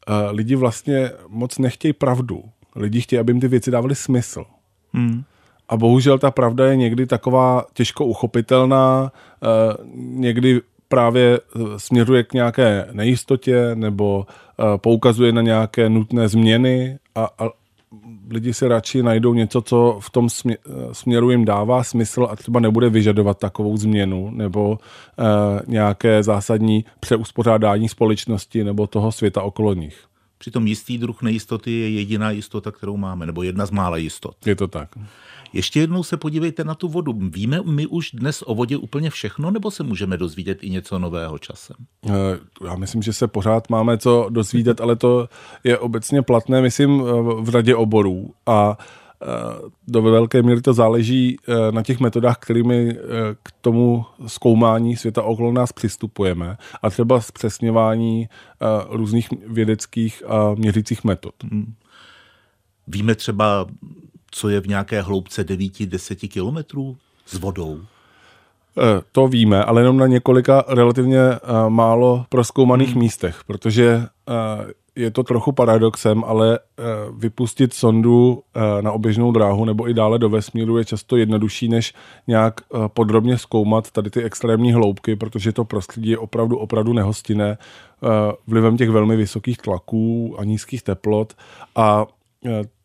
uh, 0.09 0.15
lidi 0.37 0.57
vlastně 0.57 1.11
moc 1.29 1.59
nechtějí 1.59 1.93
pravdu. 1.93 2.45
Lidi 2.77 3.01
chtějí, 3.01 3.21
aby 3.21 3.33
jim 3.33 3.41
ty 3.41 3.49
věci 3.49 3.71
dávaly 3.71 3.95
smysl. 3.95 4.45
Hmm. 4.93 5.23
A 5.69 5.77
bohužel 5.77 6.19
ta 6.19 6.31
pravda 6.31 6.67
je 6.67 6.77
někdy 6.77 7.07
taková 7.07 7.65
těžko 7.75 8.05
uchopitelná, 8.05 9.13
někdy 9.95 10.61
právě 10.89 11.41
směřuje 11.77 12.23
k 12.23 12.33
nějaké 12.33 12.89
nejistotě 12.93 13.75
nebo 13.75 14.27
poukazuje 14.77 15.33
na 15.33 15.43
nějaké 15.43 15.89
nutné 15.89 16.29
změny 16.29 16.99
a, 17.15 17.29
a 17.39 17.49
lidi 18.31 18.55
si 18.55 18.69
radši 18.69 19.03
najdou 19.03 19.35
něco, 19.35 19.63
co 19.63 19.99
v 20.03 20.11
tom 20.11 20.29
směru 20.93 21.31
jim 21.31 21.45
dává 21.45 21.85
smysl 21.85 22.29
a 22.31 22.37
třeba 22.37 22.61
nebude 22.61 22.91
vyžadovat 22.91 23.39
takovou 23.39 23.77
změnu 23.77 24.31
nebo 24.31 24.71
uh, 24.71 24.77
nějaké 25.67 26.23
zásadní 26.23 26.85
přeuspořádání 27.01 27.89
společnosti 27.89 28.65
nebo 28.65 28.87
toho 28.87 29.13
světa 29.13 29.43
okolo 29.43 29.75
nich. 29.75 30.05
Přitom 30.39 30.67
jistý 30.67 30.99
druh 30.99 31.23
nejistoty 31.23 31.71
je 31.71 31.91
jediná 31.91 32.31
jistota, 32.31 32.71
kterou 32.71 32.97
máme, 32.97 33.27
nebo 33.27 33.43
jedna 33.43 33.67
z 33.67 33.71
mála 33.71 33.97
jistot. 33.97 34.47
Je 34.47 34.57
to 34.57 34.69
tak. 34.69 34.89
Ještě 35.53 35.81
jednou 35.81 36.03
se 36.03 36.17
podívejte 36.17 36.65
na 36.65 36.75
tu 36.75 36.89
vodu. 36.89 37.13
Víme 37.13 37.61
my 37.65 37.87
už 37.87 38.11
dnes 38.11 38.43
o 38.47 38.55
vodě 38.55 38.77
úplně 38.77 39.11
všechno, 39.11 39.51
nebo 39.51 39.71
se 39.71 39.83
můžeme 39.83 40.17
dozvídat 40.17 40.57
i 40.61 40.71
něco 40.71 40.99
nového 40.99 41.39
časem? 41.39 41.77
Eh, 42.07 42.13
já 42.65 42.77
myslím, 42.77 43.03
že 43.03 43.13
se 43.13 43.29
pořád 43.29 43.71
máme 43.71 43.99
co 43.99 44.27
dozvídat, 44.31 44.81
ale 44.81 44.97
to 44.97 45.29
je 45.65 45.79
obecně 45.79 46.23
platné, 46.23 46.63
myslím, 46.63 47.01
eh, 47.01 47.13
v 47.43 47.49
řadě 47.49 47.77
oborů. 47.77 48.35
A 48.47 48.79
eh, 49.23 49.27
do 49.89 50.03
velké 50.03 50.43
míry 50.43 50.63
to 50.63 50.73
záleží 50.73 51.37
na 51.71 51.83
těch 51.83 52.01
metodách, 52.01 52.39
kterými 52.39 52.97
k 53.43 53.53
tomu 53.61 54.05
zkoumání 54.27 54.97
světa 54.97 55.23
okolo 55.23 55.53
nás 55.53 55.73
přistupujeme 55.73 56.57
a 56.83 56.91
třeba 56.91 57.21
zpřesňování 57.21 58.29
různých 58.91 59.29
vědeckých 59.47 60.23
a 60.27 60.55
měřících 60.55 61.05
metod. 61.05 61.35
Hmm. 61.43 61.75
Víme 62.87 63.15
třeba, 63.15 63.67
co 64.31 64.49
je 64.49 64.61
v 64.61 64.67
nějaké 64.67 65.03
hloubce 65.03 65.47
9-10 65.47 66.29
kilometrů 66.29 66.97
s 67.27 67.39
vodou? 67.39 67.81
Eh, 68.79 69.03
to 69.13 69.29
víme, 69.29 69.65
ale 69.65 69.81
jenom 69.81 69.97
na 69.97 70.07
několika 70.07 70.65
relativně 70.69 71.21
eh, 71.21 71.39
málo 71.69 72.25
proskoumaných 72.29 72.91
hmm. 72.91 72.99
místech, 72.99 73.41
protože 73.47 74.07
eh, 74.29 74.73
je 74.97 75.11
to 75.11 75.23
trochu 75.23 75.53
paradoxem, 75.53 76.25
ale 76.25 76.59
vypustit 77.19 77.75
sondu 77.75 78.43
na 78.81 78.93
oběžnou 78.93 79.33
dráhu 79.33 79.65
nebo 79.65 79.89
i 79.89 79.95
dále 79.95 80.19
do 80.19 80.29
vesmíru 80.29 80.79
je 80.79 80.85
často 80.85 81.17
jednodušší, 81.17 81.69
než 81.69 81.95
nějak 82.27 82.61
podrobně 82.87 83.39
zkoumat 83.39 83.91
tady 83.91 84.11
ty 84.11 84.23
extrémní 84.23 84.73
hloubky, 84.73 85.17
protože 85.17 85.53
to 85.53 85.65
prostředí 85.65 86.11
je 86.11 86.19
opravdu, 86.19 86.57
opravdu 86.59 86.93
nehostinné 86.93 87.59
vlivem 88.47 88.77
těch 88.77 88.91
velmi 88.91 89.17
vysokých 89.17 89.59
tlaků 89.59 90.37
a 90.39 90.45
nízkých 90.45 90.83
teplot 90.83 91.35
a 91.77 92.07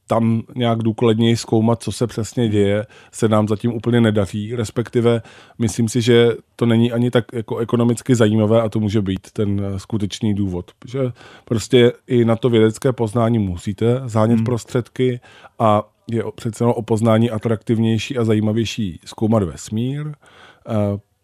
tam 0.08 0.42
nějak 0.56 0.84
důkladněji 0.84 1.38
zkoumat, 1.38 1.84
co 1.84 1.92
se 1.92 2.08
přesně 2.08 2.50
děje, 2.50 2.86
se 3.12 3.28
nám 3.28 3.48
zatím 3.48 3.74
úplně 3.74 4.02
nedaří, 4.02 4.56
respektive 4.56 5.22
myslím 5.60 5.90
si, 5.90 6.02
že 6.02 6.30
to 6.56 6.66
není 6.66 6.92
ani 6.92 7.12
tak 7.12 7.26
jako 7.34 7.58
ekonomicky 7.58 8.16
zajímavé 8.16 8.62
a 8.62 8.70
to 8.70 8.80
může 8.80 9.02
být 9.02 9.32
ten 9.34 9.62
eh, 9.66 9.80
skutečný 9.80 10.34
důvod, 10.34 10.72
že 10.88 11.00
prostě 11.46 11.92
i 12.08 12.26
na 12.26 12.36
to 12.36 12.50
vědecké 12.50 12.94
poznání 12.94 13.40
musíte 13.40 14.02
zánět 14.06 14.38
hmm. 14.38 14.46
prostředky 14.46 15.20
a 15.60 15.84
je 16.12 16.24
přece 16.36 16.66
o 16.66 16.82
poznání 16.82 17.32
atraktivnější 17.32 18.18
a 18.18 18.24
zajímavější 18.24 19.00
zkoumat 19.06 19.44
vesmír, 19.44 20.08
eh, 20.08 20.74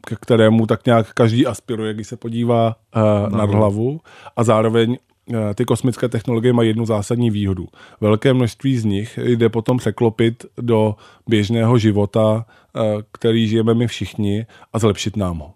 ke 0.07 0.15
kterému 0.15 0.65
tak 0.65 0.85
nějak 0.85 1.13
každý 1.13 1.47
aspiruje, 1.47 1.93
když 1.93 2.07
se 2.07 2.17
podívá 2.17 2.75
uh, 2.95 3.37
nad 3.37 3.49
hlavu. 3.49 3.99
a 4.35 4.43
zároveň 4.43 4.97
Eh, 4.97 5.10
ty 5.55 5.65
kosmické 5.65 6.09
technologie 6.09 6.53
mají 6.53 6.69
jednu 6.69 6.85
zásadní 6.85 7.31
výhodu. 7.31 7.67
Velké 8.01 8.33
množství 8.33 8.77
z 8.77 8.85
nich 8.85 9.19
jde 9.23 9.49
potom 9.49 9.77
překlopit 9.77 10.45
do 10.57 10.95
běžného 11.27 11.77
života, 11.77 12.45
eh, 12.75 12.79
který 13.11 13.47
žijeme 13.47 13.73
my 13.73 13.87
všichni 13.87 14.45
a 14.73 14.79
zlepšit 14.79 15.17
nám 15.17 15.39
ho. 15.39 15.53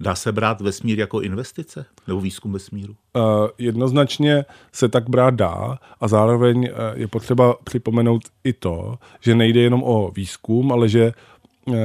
Dá 0.00 0.14
se 0.14 0.32
brát 0.32 0.60
vesmír 0.60 0.98
jako 0.98 1.20
investice 1.20 1.86
nebo 2.06 2.20
výzkum 2.20 2.52
vesmíru? 2.52 2.96
Uh, 3.16 3.22
jednoznačně 3.58 4.44
se 4.72 4.88
tak 4.88 5.10
brát 5.10 5.34
dá 5.34 5.78
a 6.00 6.08
zároveň 6.08 6.68
je 6.94 7.08
potřeba 7.08 7.56
připomenout 7.64 8.22
i 8.44 8.52
to, 8.52 8.98
že 9.20 9.34
nejde 9.34 9.60
jenom 9.60 9.82
o 9.82 10.10
výzkum, 10.10 10.72
ale 10.72 10.88
že 10.88 11.12
Eh, 11.12 11.33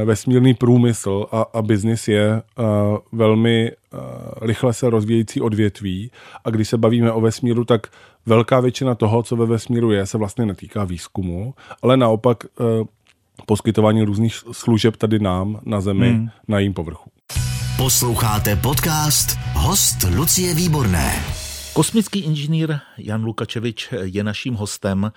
vesmírný 0.06 0.54
průmysl 0.54 1.26
a, 1.32 1.46
a 1.54 1.62
biznis 1.62 2.08
je 2.08 2.42
uh, 2.60 2.66
velmi 3.12 3.72
uh, 3.94 4.00
rychle 4.42 4.74
se 4.74 4.90
rozvíjející 4.90 5.42
odvětví 5.42 6.12
a 6.46 6.50
když 6.50 6.70
se 6.70 6.78
bavíme 6.78 7.12
o 7.12 7.22
vesmíru, 7.22 7.66
tak 7.66 7.88
velká 8.26 8.60
většina 8.60 8.96
toho, 8.96 9.24
co 9.24 9.36
ve 9.36 9.46
vesmíru 9.46 9.92
je, 9.92 10.06
se 10.06 10.18
vlastně 10.18 10.46
netýká 10.46 10.84
výzkumu, 10.84 11.54
ale 11.82 11.98
naopak 11.98 12.44
uh, 12.44 12.88
poskytování 13.46 14.04
různých 14.04 14.36
služeb 14.52 14.96
tady 14.96 15.20
nám 15.20 15.60
na 15.66 15.82
Zemi, 15.82 16.10
hmm. 16.10 16.30
na 16.48 16.60
jím 16.60 16.74
povrchu. 16.74 17.10
Posloucháte 17.78 18.56
podcast 18.56 19.38
Host 19.54 19.98
Lucie 20.16 20.54
Výborné. 20.54 21.14
Kosmický 21.74 22.20
inženýr 22.20 22.80
Jan 22.98 23.24
Lukačevič 23.24 23.94
je 24.02 24.24
naším 24.24 24.54
hostem. 24.54 25.12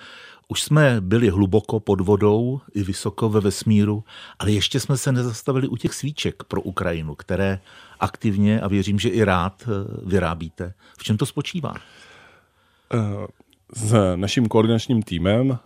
Už 0.53 0.63
jsme 0.63 1.01
byli 1.01 1.29
hluboko 1.29 1.81
pod 1.81 2.01
vodou 2.01 2.61
i 2.75 2.83
vysoko 2.83 3.29
ve 3.29 3.41
vesmíru, 3.41 4.05
ale 4.39 4.51
ještě 4.53 4.81
jsme 4.81 4.97
se 4.97 5.13
nezastavili 5.13 5.69
u 5.69 5.77
těch 5.77 5.95
svíček 5.95 6.45
pro 6.45 6.61
Ukrajinu, 6.61 7.15
které 7.15 7.61
aktivně 8.01 8.61
a 8.61 8.69
věřím, 8.69 8.99
že 8.99 9.09
i 9.09 9.25
rád 9.25 9.63
eh, 9.63 9.71
vyrábíte. 10.07 10.75
V 10.99 11.03
čem 11.03 11.17
to 11.17 11.27
spočívá? 11.27 11.75
Eh, 12.95 13.27
s 13.75 14.17
naším 14.17 14.49
koordinačním 14.49 15.03
týmem 15.03 15.51
uh, 15.51 15.57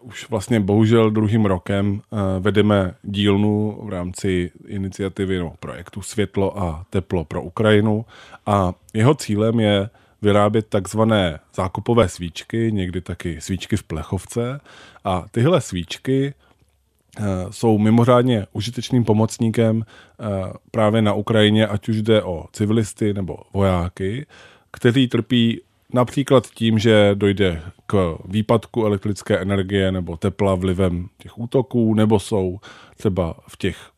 už 0.00 0.30
vlastně 0.30 0.60
bohužel 0.60 1.10
druhým 1.10 1.44
rokem 1.44 2.02
vedeme 2.40 2.94
dílnu 3.02 3.80
v 3.84 3.88
rámci 3.88 4.50
iniciativy 4.66 5.38
no, 5.38 5.54
projektu 5.60 6.02
Světlo 6.02 6.58
a 6.58 6.86
teplo 6.90 7.24
pro 7.24 7.42
Ukrajinu 7.42 8.04
a 8.46 8.72
jeho 8.94 9.14
cílem 9.14 9.60
je 9.60 9.90
vyrábět 10.24 10.66
takzvané 10.68 11.38
zákupové 11.54 12.08
svíčky, 12.08 12.72
někdy 12.72 13.00
taky 13.00 13.40
svíčky 13.40 13.76
v 13.76 13.82
plechovce. 13.82 14.60
A 15.04 15.24
tyhle 15.30 15.60
svíčky 15.60 16.34
eh, 16.34 17.22
jsou 17.50 17.78
mimořádně 17.78 18.46
užitečným 18.52 19.04
pomocníkem 19.04 19.84
eh, 19.84 20.24
právě 20.70 21.02
na 21.02 21.12
Ukrajině, 21.14 21.66
ať 21.66 21.88
už 21.88 22.02
jde 22.02 22.22
o 22.22 22.44
civilisty 22.52 23.14
nebo 23.14 23.36
vojáky, 23.52 24.26
kteří 24.72 25.08
trpí 25.08 25.60
například 25.92 26.46
tím, 26.46 26.78
že 26.78 27.10
dojde 27.14 27.62
k 27.86 28.18
výpadku 28.24 28.84
elektrické 28.84 29.38
energie 29.38 29.92
nebo 29.92 30.16
tepla 30.16 30.54
vlivem 30.54 31.08
těch 31.18 31.38
útoků, 31.38 31.94
nebo 31.94 32.20
jsou 32.20 32.58
třeba 32.96 33.34
v 33.48 33.56
těch 33.56 33.93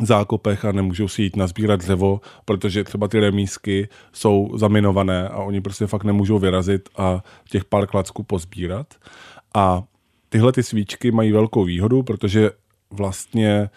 zákopech 0.00 0.64
a 0.64 0.72
nemůžou 0.72 1.08
si 1.08 1.22
jít 1.22 1.36
nazbírat 1.36 1.80
dřevo, 1.80 2.20
protože 2.44 2.84
třeba 2.84 3.08
ty 3.08 3.20
remísky 3.20 3.88
jsou 4.12 4.50
zaminované 4.54 5.28
a 5.28 5.36
oni 5.36 5.60
prostě 5.60 5.86
fakt 5.86 6.04
nemůžou 6.04 6.38
vyrazit 6.38 6.88
a 6.96 7.24
těch 7.48 7.64
pár 7.64 7.86
klacků 7.86 8.22
pozbírat. 8.22 8.94
A 9.54 9.82
tyhle 10.28 10.52
ty 10.52 10.62
svíčky 10.62 11.10
mají 11.10 11.32
velkou 11.32 11.64
výhodu, 11.64 12.02
protože 12.02 12.50
vlastně 12.90 13.70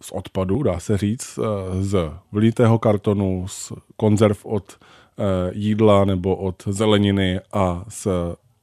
z 0.00 0.10
odpadu, 0.10 0.62
dá 0.62 0.80
se 0.80 0.98
říct, 0.98 1.38
eh, 1.38 1.82
z 1.82 2.10
vlitého 2.32 2.78
kartonu, 2.78 3.44
z 3.48 3.72
konzerv 3.96 4.46
od 4.46 4.78
eh, 5.18 5.50
jídla 5.52 6.04
nebo 6.04 6.36
od 6.36 6.62
zeleniny 6.66 7.40
a 7.52 7.84
z 7.88 8.08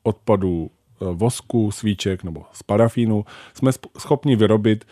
odpadu 0.03 0.71
eh, 0.71 1.05
vosku, 1.13 1.71
svíček 1.71 2.23
nebo 2.23 2.43
z 2.53 2.63
parafínu 2.63 3.25
jsme 3.53 3.71
schopni 3.97 4.35
vyrobit 4.35 4.85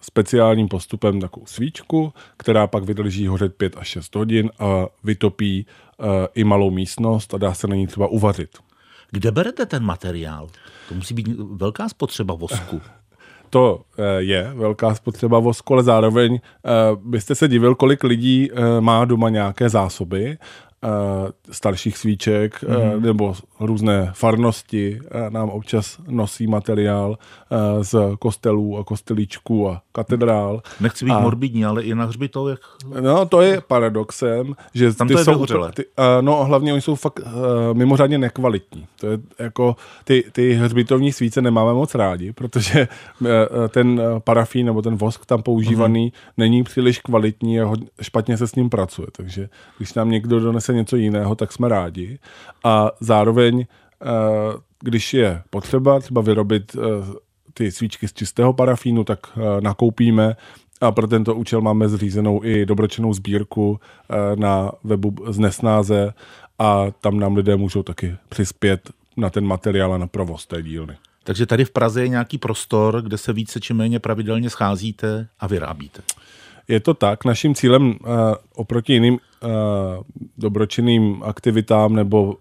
speciálním 0.00 0.68
postupem 0.68 1.20
takovou 1.20 1.46
svíčku, 1.46 2.12
která 2.36 2.66
pak 2.66 2.84
vydrží 2.84 3.26
hořet 3.26 3.54
5 3.54 3.76
až 3.76 3.88
6 3.88 4.14
hodin 4.14 4.50
a 4.58 4.86
vytopí 5.04 5.66
eh, 5.66 6.04
i 6.34 6.44
malou 6.44 6.70
místnost 6.70 7.34
a 7.34 7.38
dá 7.38 7.54
se 7.54 7.66
na 7.66 7.76
ní 7.76 7.86
třeba 7.86 8.06
uvařit. 8.06 8.58
Kde 9.10 9.30
berete 9.30 9.66
ten 9.66 9.82
materiál? 9.82 10.48
To 10.88 10.94
musí 10.94 11.14
být 11.14 11.28
velká 11.38 11.88
spotřeba 11.88 12.34
vosku. 12.34 12.80
To 13.50 13.80
eh, 13.98 14.22
je 14.22 14.52
velká 14.54 14.94
spotřeba 14.94 15.38
vosku, 15.38 15.74
ale 15.74 15.82
zároveň 15.82 16.40
byste 17.04 17.34
se 17.34 17.48
divil, 17.48 17.74
kolik 17.74 18.04
lidí 18.04 18.50
má 18.80 19.04
doma 19.04 19.28
nějaké 19.28 19.68
zásoby 19.68 20.38
starších 21.50 21.98
svíček 21.98 22.64
mm. 22.64 23.02
nebo 23.02 23.34
různé 23.60 24.10
farnosti 24.14 25.00
nám 25.28 25.50
občas 25.50 25.98
nosí 26.08 26.46
materiál 26.46 27.18
z 27.80 27.96
kostelů 28.18 28.78
a 28.78 28.84
kostelíčků 28.84 29.70
a 29.70 29.82
katedrál. 29.92 30.62
Nechci 30.80 31.04
být 31.04 31.10
a, 31.10 31.20
morbidní, 31.20 31.64
ale 31.64 31.82
i 31.82 31.94
na 31.94 32.04
hřbitov, 32.04 32.48
jak... 32.50 32.60
No, 33.00 33.26
to 33.26 33.40
je 33.40 33.60
paradoxem, 33.60 34.54
že 34.74 34.94
Tam 34.94 35.08
ty 35.08 35.14
to 35.14 35.20
je 35.20 35.24
jsou, 35.24 35.46
ty, 35.74 35.84
no, 36.20 36.44
hlavně 36.44 36.72
oni 36.72 36.82
jsou 36.82 36.94
fakt 36.94 37.20
uh, 37.20 37.32
mimořádně 37.72 38.18
nekvalitní. 38.18 38.86
To 39.00 39.06
je 39.06 39.18
jako, 39.38 39.76
ty, 40.04 40.24
ty 40.32 40.52
hřbitovní 40.52 41.12
svíce 41.12 41.42
nemáme 41.42 41.74
moc 41.74 41.94
rádi, 41.94 42.32
protože 42.32 42.88
uh, 43.20 43.28
ten 43.68 44.00
parafín 44.18 44.66
nebo 44.66 44.82
ten 44.82 44.96
vosk 44.96 45.26
tam 45.26 45.42
používaný 45.42 46.12
uh-huh. 46.12 46.32
není 46.36 46.62
příliš 46.62 46.98
kvalitní 46.98 47.60
a 47.60 47.72
špatně 48.00 48.36
se 48.36 48.48
s 48.48 48.54
ním 48.54 48.70
pracuje. 48.70 49.08
Takže 49.12 49.48
když 49.78 49.94
nám 49.94 50.10
někdo 50.10 50.40
donese 50.40 50.71
něco 50.74 50.96
jiného, 50.96 51.34
tak 51.34 51.52
jsme 51.52 51.68
rádi. 51.68 52.18
A 52.64 52.90
zároveň, 53.00 53.54
uh, 53.56 54.60
když 54.80 55.14
je 55.14 55.42
potřeba 55.50 56.00
třeba 56.00 56.20
vyrobit 56.20 56.74
uh, 56.74 56.82
ty 57.54 57.72
svíčky 57.72 58.08
z 58.08 58.12
čistého 58.12 58.52
parafínu, 58.52 59.04
tak 59.04 59.18
eh, 59.36 59.60
nakoupíme 59.60 60.36
a 60.80 60.92
pro 60.92 61.06
tento 61.06 61.34
účel 61.34 61.60
máme 61.60 61.88
zřízenou 61.88 62.44
i 62.44 62.66
dobročenou 62.66 63.12
sbírku 63.12 63.80
eh, 63.80 64.36
na 64.36 64.72
webu 64.84 65.14
z 65.28 65.38
Nesnáze 65.38 66.12
a 66.58 66.86
tam 67.00 67.18
nám 67.18 67.36
lidé 67.36 67.56
můžou 67.56 67.82
taky 67.82 68.16
přispět 68.28 68.90
na 69.16 69.30
ten 69.30 69.46
materiál 69.46 69.94
a 69.94 69.98
na 69.98 70.06
provoz 70.06 70.46
té 70.46 70.62
dílny. 70.62 70.96
Takže 71.24 71.46
tady 71.46 71.64
v 71.64 71.70
Praze 71.70 72.02
je 72.02 72.08
nějaký 72.08 72.38
prostor, 72.38 73.02
kde 73.02 73.18
se 73.18 73.32
více 73.32 73.60
či 73.60 73.74
méně 73.74 74.00
pravidelně 74.00 74.50
scházíte 74.50 75.28
a 75.40 75.46
vyrábíte. 75.46 76.02
Je 76.72 76.80
to 76.80 76.94
tak. 76.94 77.24
Naším 77.24 77.54
cílem 77.54 77.88
uh, 77.88 77.96
oproti 78.54 78.92
jiným 78.92 79.14
uh, 79.14 79.50
dobročinným 80.38 81.22
aktivitám 81.22 81.94
nebo 81.94 82.24
uh, 82.24 82.34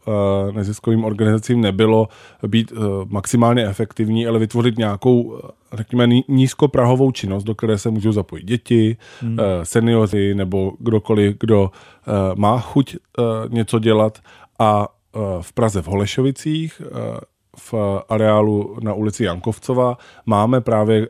neziskovým 0.56 1.04
organizacím 1.04 1.62
nebylo 1.62 2.08
být 2.48 2.72
uh, 2.72 2.78
maximálně 3.08 3.66
efektivní, 3.66 4.28
ale 4.28 4.40
vytvořit 4.40 4.78
nějakou, 4.78 5.40
řekněme, 5.74 6.08
nízkoprahovou 6.28 7.12
činnost, 7.12 7.44
do 7.44 7.56
které 7.56 7.78
se 7.78 7.90
můžou 7.90 8.12
zapojit 8.12 8.46
děti, 8.46 8.98
hmm. 9.22 9.34
uh, 9.34 9.40
seniori 9.64 10.36
nebo 10.36 10.74
kdokoliv, 10.80 11.36
kdo 11.40 11.62
uh, 11.62 11.70
má 12.40 12.60
chuť 12.60 12.96
uh, 12.96 13.26
něco 13.54 13.80
dělat 13.80 14.20
a 14.60 14.88
uh, 14.88 15.22
v 15.42 15.54
Praze 15.54 15.82
v 15.82 15.88
Holešovicích 15.88 16.82
uh, 16.82 17.18
v 17.58 17.74
areálu 18.10 18.78
na 18.82 18.94
ulici 18.94 19.24
Jankovcova 19.24 19.98
máme 20.26 20.62
právě 20.62 21.08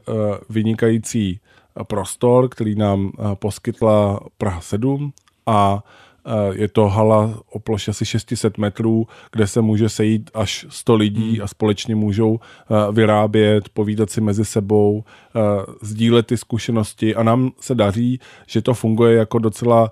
vynikající 0.50 1.40
prostor, 1.84 2.50
který 2.50 2.76
nám 2.76 3.12
eh, 3.14 3.36
poskytla 3.36 4.20
Praha 4.38 4.62
7 4.62 5.14
a 5.46 5.84
eh, 6.26 6.32
je 6.54 6.68
to 6.68 6.88
hala 6.88 7.40
o 7.52 7.60
ploše 7.60 7.92
asi 7.92 8.06
600 8.06 8.58
metrů, 8.58 9.08
kde 9.32 9.48
se 9.48 9.62
může 9.62 9.90
sejít 9.90 10.32
až 10.34 10.66
100 10.70 10.96
lidí 10.96 11.42
a 11.42 11.48
společně 11.48 11.96
můžou 11.96 12.40
eh, 12.40 12.92
vyrábět, 12.92 13.70
povídat 13.70 14.10
si 14.10 14.22
mezi 14.22 14.46
sebou, 14.46 15.04
sdílet 15.82 16.28
ty 16.28 16.38
zkušenosti. 16.38 17.16
A 17.16 17.24
nám 17.24 17.52
se 17.60 17.76
daří, 17.76 18.20
že 18.48 18.62
to 18.62 18.74
funguje 18.74 19.16
jako 19.16 19.40
docela 19.40 19.92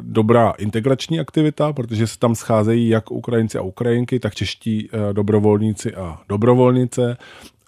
dobrá 0.00 0.50
integrační 0.50 1.20
aktivita, 1.20 1.72
protože 1.72 2.06
se 2.06 2.18
tam 2.18 2.34
scházejí 2.34 2.88
jak 2.88 3.10
Ukrajinci 3.10 3.58
a 3.58 3.62
Ukrajinky, 3.62 4.20
tak 4.20 4.34
čeští 4.34 4.88
dobrovolníci 5.12 5.94
a 5.94 6.18
dobrovolnice 6.28 7.16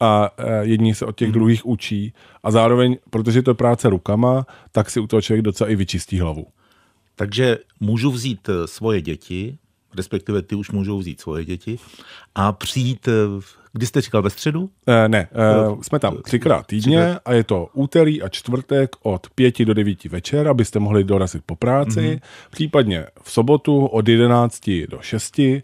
a 0.00 0.30
e, 0.36 0.64
jedni 0.66 0.94
se 0.94 1.06
od 1.06 1.16
těch 1.16 1.28
hmm. 1.28 1.32
druhých 1.32 1.66
učí 1.66 2.12
a 2.42 2.50
zároveň, 2.50 2.96
protože 3.10 3.42
to 3.42 3.50
je 3.50 3.54
práce 3.54 3.88
rukama, 3.88 4.46
tak 4.72 4.90
si 4.90 5.00
u 5.00 5.06
toho 5.06 5.22
člověk 5.22 5.44
docela 5.44 5.70
i 5.70 5.76
vyčistí 5.76 6.20
hlavu. 6.20 6.46
Takže 7.16 7.58
můžu 7.80 8.10
vzít 8.10 8.48
svoje 8.66 9.02
děti, 9.02 9.58
respektive 9.96 10.42
ty 10.42 10.54
už 10.54 10.70
můžou 10.70 10.98
vzít 10.98 11.20
svoje 11.20 11.44
děti 11.44 11.78
a 12.34 12.52
přijít 12.52 13.08
Kdy 13.72 13.86
jste 13.86 14.00
říkal 14.00 14.22
ve 14.22 14.30
středu? 14.30 14.70
E, 14.86 15.08
ne, 15.08 15.18
e, 15.20 15.28
jsme 15.82 15.98
tam 15.98 16.16
třikrát 16.22 16.66
týdně 16.66 17.18
a 17.24 17.32
je 17.32 17.44
to 17.44 17.68
úterý 17.72 18.22
a 18.22 18.28
čtvrtek 18.28 18.90
od 19.02 19.26
pěti 19.34 19.64
do 19.64 19.74
devíti 19.74 20.08
večer, 20.08 20.48
abyste 20.48 20.78
mohli 20.78 21.04
dorazit 21.04 21.42
po 21.46 21.56
práci, 21.56 22.00
mm-hmm. 22.00 22.20
případně 22.50 23.06
v 23.22 23.32
sobotu 23.32 23.86
od 23.86 24.08
jedenácti 24.08 24.86
do 24.90 24.98
šesti, 25.00 25.62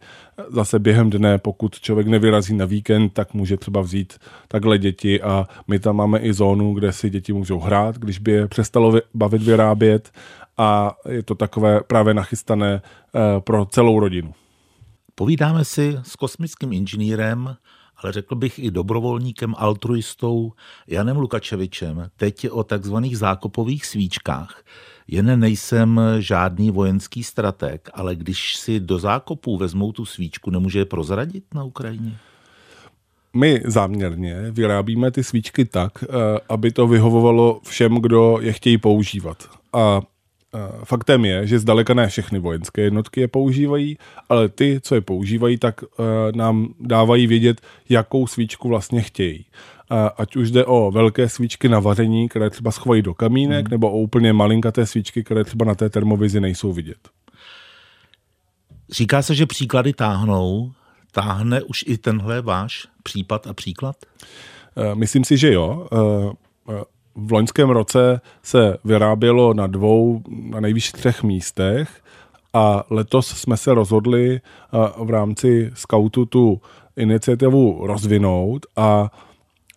zase 0.49 0.79
během 0.79 1.11
dne, 1.11 1.39
pokud 1.39 1.81
člověk 1.81 2.07
nevyrazí 2.07 2.55
na 2.55 2.65
víkend, 2.65 3.13
tak 3.13 3.35
může 3.35 3.57
třeba 3.57 3.81
vzít 3.81 4.19
takhle 4.49 4.79
děti 4.79 5.23
a 5.23 5.47
my 5.69 5.79
tam 5.79 5.97
máme 5.97 6.19
i 6.19 6.33
zónu, 6.33 6.75
kde 6.75 6.93
si 6.93 7.11
děti 7.11 7.33
můžou 7.33 7.61
hrát, 7.61 7.99
když 7.99 8.19
by 8.19 8.33
je 8.33 8.49
přestalo 8.49 9.01
bavit 9.15 9.43
vyrábět 9.43 10.11
a 10.59 10.97
je 11.09 11.23
to 11.23 11.35
takové 11.35 11.81
právě 11.81 12.15
nachystané 12.15 12.75
e, 12.75 12.81
pro 13.41 13.65
celou 13.65 14.01
rodinu. 14.01 14.35
Povídáme 15.15 15.65
si 15.65 15.99
s 16.03 16.17
kosmickým 16.17 16.73
inženýrem 16.73 17.57
ale 18.03 18.13
řekl 18.13 18.35
bych 18.35 18.59
i 18.59 18.71
dobrovolníkem, 18.71 19.55
altruistou 19.59 20.53
Janem 20.87 21.17
Lukačevičem, 21.17 22.11
teď 22.17 22.51
o 22.51 22.65
takzvaných 22.65 23.19
zákopových 23.19 23.87
svíčkách. 23.87 24.63
Jen 25.09 25.41
nejsem 25.41 26.01
žádný 26.19 26.71
vojenský 26.71 27.25
strateg, 27.25 27.91
ale 27.95 28.17
když 28.17 28.57
si 28.57 28.81
do 28.81 28.99
zákopů 28.99 29.57
vezmou 29.57 29.93
tu 29.93 30.05
svíčku, 30.05 30.51
nemůže 30.51 30.79
je 30.79 30.85
prozradit 30.85 31.45
na 31.55 31.65
Ukrajině? 31.65 32.19
My 33.37 33.63
záměrně 33.65 34.51
vyrábíme 34.51 35.11
ty 35.11 35.25
svíčky 35.25 35.65
tak, 35.65 36.05
eh, 36.05 36.07
aby 36.49 36.73
to 36.73 36.87
vyhovovalo 36.87 37.61
všem, 37.65 37.95
kdo 37.95 38.39
je 38.41 38.53
chtějí 38.53 38.79
používat. 38.79 39.49
A 39.73 40.01
faktem 40.85 41.25
je, 41.25 41.47
že 41.47 41.59
zdaleka 41.59 41.95
ne 41.95 42.09
všechny 42.09 42.39
vojenské 42.39 42.83
jednotky 42.83 43.21
je 43.21 43.29
používají, 43.29 43.99
ale 44.29 44.49
ty, 44.49 44.81
co 44.83 44.95
je 44.95 45.01
používají, 45.01 45.59
tak 45.59 45.83
uh, 45.83 45.89
nám 46.35 46.75
dávají 46.81 47.27
vědět, 47.27 47.61
jakou 47.89 48.27
svíčku 48.27 48.69
vlastně 48.69 49.03
chtějí. 49.03 49.47
Uh, 49.91 49.99
ať 50.17 50.37
už 50.37 50.51
jde 50.51 50.65
o 50.65 50.91
velké 50.91 51.29
svíčky 51.29 51.69
na 51.69 51.81
vaření, 51.81 52.29
které 52.29 52.51
třeba 52.51 52.71
schovají 52.71 53.03
do 53.03 53.15
kamínek, 53.15 53.67
hmm. 53.67 53.71
nebo 53.71 53.91
o 53.91 53.99
úplně 53.99 54.33
malinkaté 54.33 54.87
svíčky, 54.87 55.25
které 55.25 55.45
třeba 55.45 55.65
na 55.65 55.75
té 55.75 55.91
termovizi 55.91 56.41
nejsou 56.41 56.73
vidět. 56.73 57.09
Říká 58.91 59.23
se, 59.23 59.35
že 59.35 59.47
příklady 59.47 59.93
táhnou. 59.93 60.73
Táhne 61.13 61.63
už 61.63 61.85
i 61.87 61.99
tenhle 61.99 62.43
váš 62.43 62.87
případ 63.03 63.47
a 63.47 63.55
příklad? 63.55 63.97
Myslím 64.95 65.25
si, 65.25 65.37
že 65.37 65.53
jo. 65.53 65.89
V 67.21 67.33
loňském 67.33 67.71
roce 67.71 68.21
se 68.43 68.77
vyrábělo 68.85 69.55
na 69.55 69.67
dvou, 69.67 70.23
na 70.29 70.61
nejvyšších 70.61 70.93
třech 70.93 71.23
místech 71.23 72.03
a 72.53 72.85
letos 72.91 73.27
jsme 73.27 73.57
se 73.57 73.75
rozhodli 73.75 74.41
v 75.05 75.11
rámci 75.11 75.71
scoutu 75.75 76.27
tu 76.27 76.61
iniciativu 76.97 77.87
rozvinout 77.87 78.67
a 78.77 79.11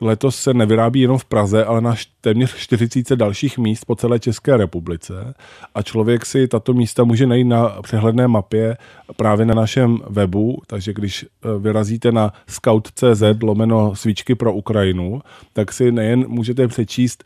letos 0.02 0.36
se 0.36 0.54
nevyrábí 0.54 1.00
jenom 1.02 1.18
v 1.18 1.26
Praze, 1.26 1.66
ale 1.66 1.82
na 1.82 1.96
téměř 2.22 2.56
40 2.56 3.16
dalších 3.16 3.58
míst 3.58 3.86
po 3.86 3.96
celé 3.96 4.20
České 4.20 4.58
republice. 4.58 5.34
A 5.76 5.82
člověk 5.82 6.26
si 6.26 6.48
tato 6.48 6.74
místa 6.74 7.04
může 7.04 7.28
najít 7.28 7.48
na 7.48 7.70
přehledné 7.82 8.28
mapě 8.28 8.78
právě 9.16 9.46
na 9.46 9.54
našem 9.54 9.98
webu, 10.10 10.62
takže 10.68 10.94
když 10.94 11.24
e, 11.24 11.28
vyrazíte 11.60 12.12
na 12.12 12.34
scout.cz 12.48 13.24
lomeno 13.44 13.96
svíčky 13.96 14.36
pro 14.36 14.54
Ukrajinu, 14.54 15.22
tak 15.54 15.74
si 15.74 15.92
nejen 15.92 16.26
můžete 16.28 16.68
přečíst 16.68 17.24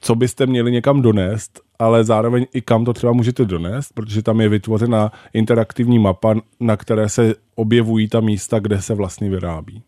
co 0.00 0.14
byste 0.14 0.46
měli 0.46 0.72
někam 0.72 1.02
donést, 1.02 1.60
ale 1.78 2.04
zároveň 2.04 2.46
i 2.54 2.60
kam 2.60 2.84
to 2.84 2.92
třeba 2.92 3.12
můžete 3.12 3.44
donést, 3.44 3.92
protože 3.94 4.22
tam 4.22 4.40
je 4.40 4.48
vytvořena 4.48 5.12
interaktivní 5.32 5.98
mapa, 5.98 6.34
na 6.60 6.76
které 6.76 7.08
se 7.08 7.34
objevují 7.54 8.08
ta 8.08 8.20
místa, 8.20 8.58
kde 8.58 8.82
se 8.82 8.94
vlastně 8.94 9.30
vyrábí 9.30 9.82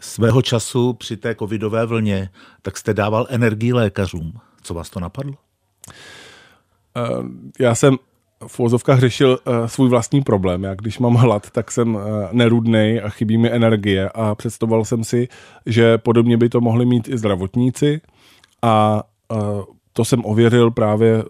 svého 0.00 0.42
času 0.42 0.92
při 0.92 1.16
té 1.16 1.34
covidové 1.34 1.86
vlně, 1.86 2.30
tak 2.62 2.76
jste 2.76 2.94
dával 2.94 3.26
energii 3.30 3.72
lékařům. 3.72 4.32
Co 4.62 4.74
vás 4.74 4.90
to 4.90 5.00
napadlo? 5.00 5.34
Eh, 6.96 7.02
já 7.60 7.74
jsem 7.74 7.96
v 8.46 8.58
vozovkách 8.58 9.00
řešil 9.00 9.38
uh, 9.46 9.66
svůj 9.66 9.88
vlastní 9.88 10.22
problém. 10.22 10.64
Já 10.64 10.74
když 10.74 10.98
mám 10.98 11.14
hlad, 11.14 11.50
tak 11.50 11.70
jsem 11.70 11.94
uh, 11.94 12.02
nerudnej 12.32 13.00
a 13.04 13.08
chybí 13.08 13.38
mi 13.38 13.50
energie 13.50 14.10
a 14.14 14.34
představoval 14.34 14.84
jsem 14.84 15.04
si, 15.04 15.28
že 15.66 15.98
podobně 15.98 16.36
by 16.36 16.48
to 16.48 16.60
mohli 16.60 16.86
mít 16.86 17.08
i 17.08 17.18
zdravotníci 17.18 18.00
a 18.62 19.02
to 19.92 20.04
jsem 20.04 20.24
ověřil 20.24 20.70
právě 20.70 21.24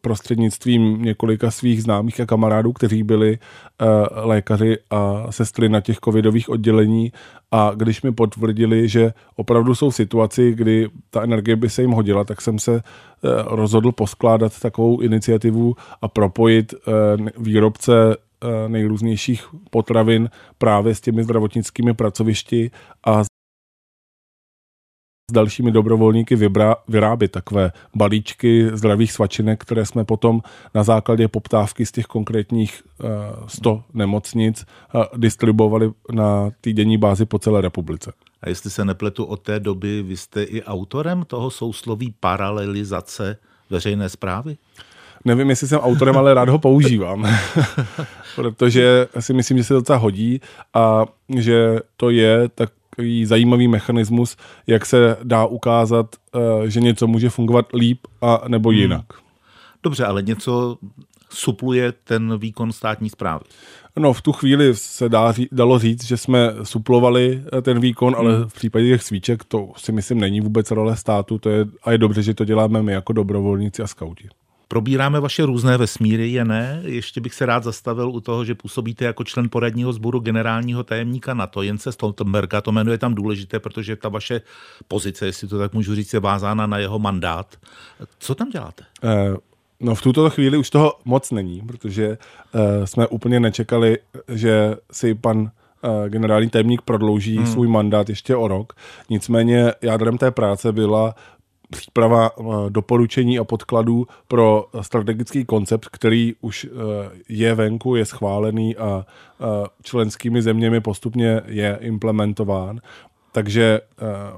prostřednictvím 0.00 1.02
několika 1.02 1.50
svých 1.50 1.82
známých 1.82 2.20
a 2.20 2.26
kamarádů, 2.26 2.72
kteří 2.72 3.02
byli 3.02 3.38
uh, 3.38 3.88
lékaři 4.14 4.78
a 4.90 5.32
sestry 5.32 5.68
na 5.68 5.80
těch 5.80 5.98
covidových 6.04 6.48
oddělení 6.48 7.12
a 7.50 7.72
když 7.74 8.02
mi 8.02 8.12
potvrdili, 8.12 8.88
že 8.88 9.12
opravdu 9.36 9.74
jsou 9.74 9.92
situaci, 9.92 10.54
kdy 10.54 10.88
ta 11.10 11.22
energie 11.22 11.56
by 11.56 11.70
se 11.70 11.82
jim 11.82 11.90
hodila, 11.90 12.24
tak 12.24 12.40
jsem 12.40 12.58
se 12.58 12.72
uh, 12.72 12.80
rozhodl 13.46 13.92
poskládat 13.92 14.60
takovou 14.60 15.00
iniciativu 15.00 15.76
a 16.02 16.08
propojit 16.08 16.74
uh, 16.74 17.26
výrobce 17.36 18.16
nejrůznějších 18.68 19.46
potravin 19.70 20.30
právě 20.58 20.94
s 20.94 21.00
těmi 21.00 21.24
zdravotnickými 21.24 21.94
pracovišti 21.94 22.70
a 23.06 23.22
s 25.30 25.32
dalšími 25.32 25.72
dobrovolníky 25.72 26.36
vybra, 26.36 26.76
vyrábět 26.88 27.32
takové 27.32 27.72
balíčky 27.94 28.70
zdravých 28.72 29.12
svačinek, 29.12 29.62
které 29.62 29.86
jsme 29.86 30.04
potom 30.04 30.40
na 30.74 30.82
základě 30.82 31.28
poptávky 31.28 31.86
z 31.86 31.92
těch 31.92 32.06
konkrétních 32.06 32.82
uh, 33.00 33.06
eh, 33.06 33.44
100 33.46 33.82
nemocnic 33.94 34.66
uh, 34.94 35.02
distribuovali 35.16 35.92
na 36.12 36.50
týdenní 36.60 36.98
bázi 36.98 37.24
po 37.24 37.38
celé 37.38 37.60
republice. 37.60 38.12
A 38.42 38.48
jestli 38.48 38.70
se 38.70 38.84
nepletu 38.84 39.24
od 39.24 39.40
té 39.40 39.60
doby, 39.60 40.02
vy 40.02 40.16
jste 40.16 40.42
i 40.42 40.62
autorem 40.62 41.24
toho 41.26 41.50
sousloví 41.50 42.14
paralelizace 42.20 43.36
veřejné 43.70 44.08
zprávy? 44.08 44.56
Nevím, 45.24 45.50
jestli 45.50 45.68
jsem 45.68 45.78
autorem, 45.78 46.16
ale 46.16 46.34
rád 46.34 46.48
ho 46.48 46.58
používám, 46.58 47.26
protože 48.36 49.06
si 49.20 49.32
myslím, 49.32 49.58
že 49.58 49.64
se 49.64 49.74
to 49.74 49.80
docela 49.80 49.98
hodí 49.98 50.40
a 50.74 51.04
že 51.36 51.78
to 51.96 52.10
je 52.10 52.48
tak 52.48 52.70
takový 52.96 53.24
zajímavý 53.26 53.68
mechanismus, 53.68 54.36
jak 54.66 54.86
se 54.86 55.16
dá 55.22 55.46
ukázat, 55.46 56.16
eh, 56.34 56.70
že 56.70 56.80
něco 56.80 57.06
může 57.06 57.30
fungovat 57.30 57.66
líp 57.74 58.06
a 58.20 58.42
nebo 58.48 58.68
hmm. 58.68 58.78
jinak. 58.78 59.04
Dobře, 59.82 60.04
ale 60.04 60.22
něco 60.22 60.78
supluje 61.30 61.92
ten 62.04 62.38
výkon 62.38 62.72
státní 62.72 63.10
zprávy. 63.10 63.44
No, 63.98 64.12
v 64.12 64.22
tu 64.22 64.32
chvíli 64.32 64.74
se 64.74 65.08
dá, 65.08 65.34
dalo 65.52 65.78
říct, 65.78 66.04
že 66.04 66.16
jsme 66.16 66.52
suplovali 66.62 67.42
eh, 67.58 67.62
ten 67.62 67.80
výkon, 67.80 68.16
ale 68.18 68.36
hmm. 68.36 68.48
v 68.48 68.54
případě 68.54 68.88
těch 68.88 69.02
svíček 69.02 69.44
to 69.44 69.72
si 69.76 69.92
myslím 69.92 70.20
není 70.20 70.40
vůbec 70.40 70.70
role 70.70 70.96
státu 70.96 71.38
to 71.38 71.50
je, 71.50 71.66
a 71.82 71.92
je 71.92 71.98
dobře, 71.98 72.22
že 72.22 72.34
to 72.34 72.44
děláme 72.44 72.82
my 72.82 72.92
jako 72.92 73.12
dobrovolníci 73.12 73.82
a 73.82 73.86
skauti. 73.86 74.28
Probíráme 74.68 75.20
vaše 75.20 75.46
různé 75.46 75.76
vesmíry, 75.76 76.30
je 76.30 76.44
ne? 76.44 76.80
Ještě 76.84 77.20
bych 77.20 77.34
se 77.34 77.46
rád 77.46 77.64
zastavil 77.64 78.10
u 78.10 78.20
toho, 78.20 78.44
že 78.44 78.54
působíte 78.54 79.04
jako 79.04 79.24
člen 79.24 79.48
poradního 79.48 79.92
sboru 79.92 80.20
generálního 80.20 80.84
tajemníka 80.84 81.34
NATO, 81.34 81.62
Jence 81.62 81.92
Stoltenberga. 81.92 82.60
To 82.60 82.72
jméno 82.72 82.92
je 82.92 82.98
tam 82.98 83.14
důležité, 83.14 83.60
protože 83.60 83.96
ta 83.96 84.08
vaše 84.08 84.40
pozice, 84.88 85.26
jestli 85.26 85.48
to 85.48 85.58
tak 85.58 85.72
můžu 85.72 85.94
říct, 85.94 86.14
je 86.14 86.20
vázána 86.20 86.66
na 86.66 86.78
jeho 86.78 86.98
mandát. 86.98 87.56
Co 88.18 88.34
tam 88.34 88.50
děláte? 88.50 88.84
Uh... 89.04 89.36
No 89.80 89.94
v 89.94 90.02
tuto 90.02 90.30
chvíli 90.30 90.56
už 90.56 90.70
toho 90.70 90.94
moc 91.04 91.30
není, 91.30 91.60
protože 91.60 92.08
uh, 92.08 92.60
jsme 92.84 93.06
úplně 93.06 93.40
nečekali, 93.40 93.98
že 94.28 94.76
si 94.92 95.14
pan 95.14 95.38
uh, 95.38 95.48
generální 96.08 96.50
tajemník 96.50 96.82
prodlouží 96.82 97.36
hmm. 97.36 97.46
svůj 97.46 97.68
mandát 97.68 98.08
ještě 98.08 98.36
o 98.36 98.48
rok. 98.48 98.72
Nicméně 99.10 99.72
jádrem 99.82 100.18
té 100.18 100.30
práce 100.30 100.72
byla 100.72 101.14
příprava 101.70 102.30
eh, 102.30 102.42
doporučení 102.68 103.38
a 103.38 103.44
podkladů 103.44 104.06
pro 104.28 104.66
strategický 104.80 105.44
koncept, 105.44 105.88
který 105.88 106.34
už 106.40 106.64
eh, 106.64 107.10
je 107.28 107.54
venku, 107.54 107.96
je 107.96 108.04
schválený 108.04 108.76
a 108.76 109.06
členskými 109.82 110.42
zeměmi 110.42 110.80
postupně 110.80 111.40
je 111.46 111.78
implementován. 111.80 112.80
Takže 113.32 113.80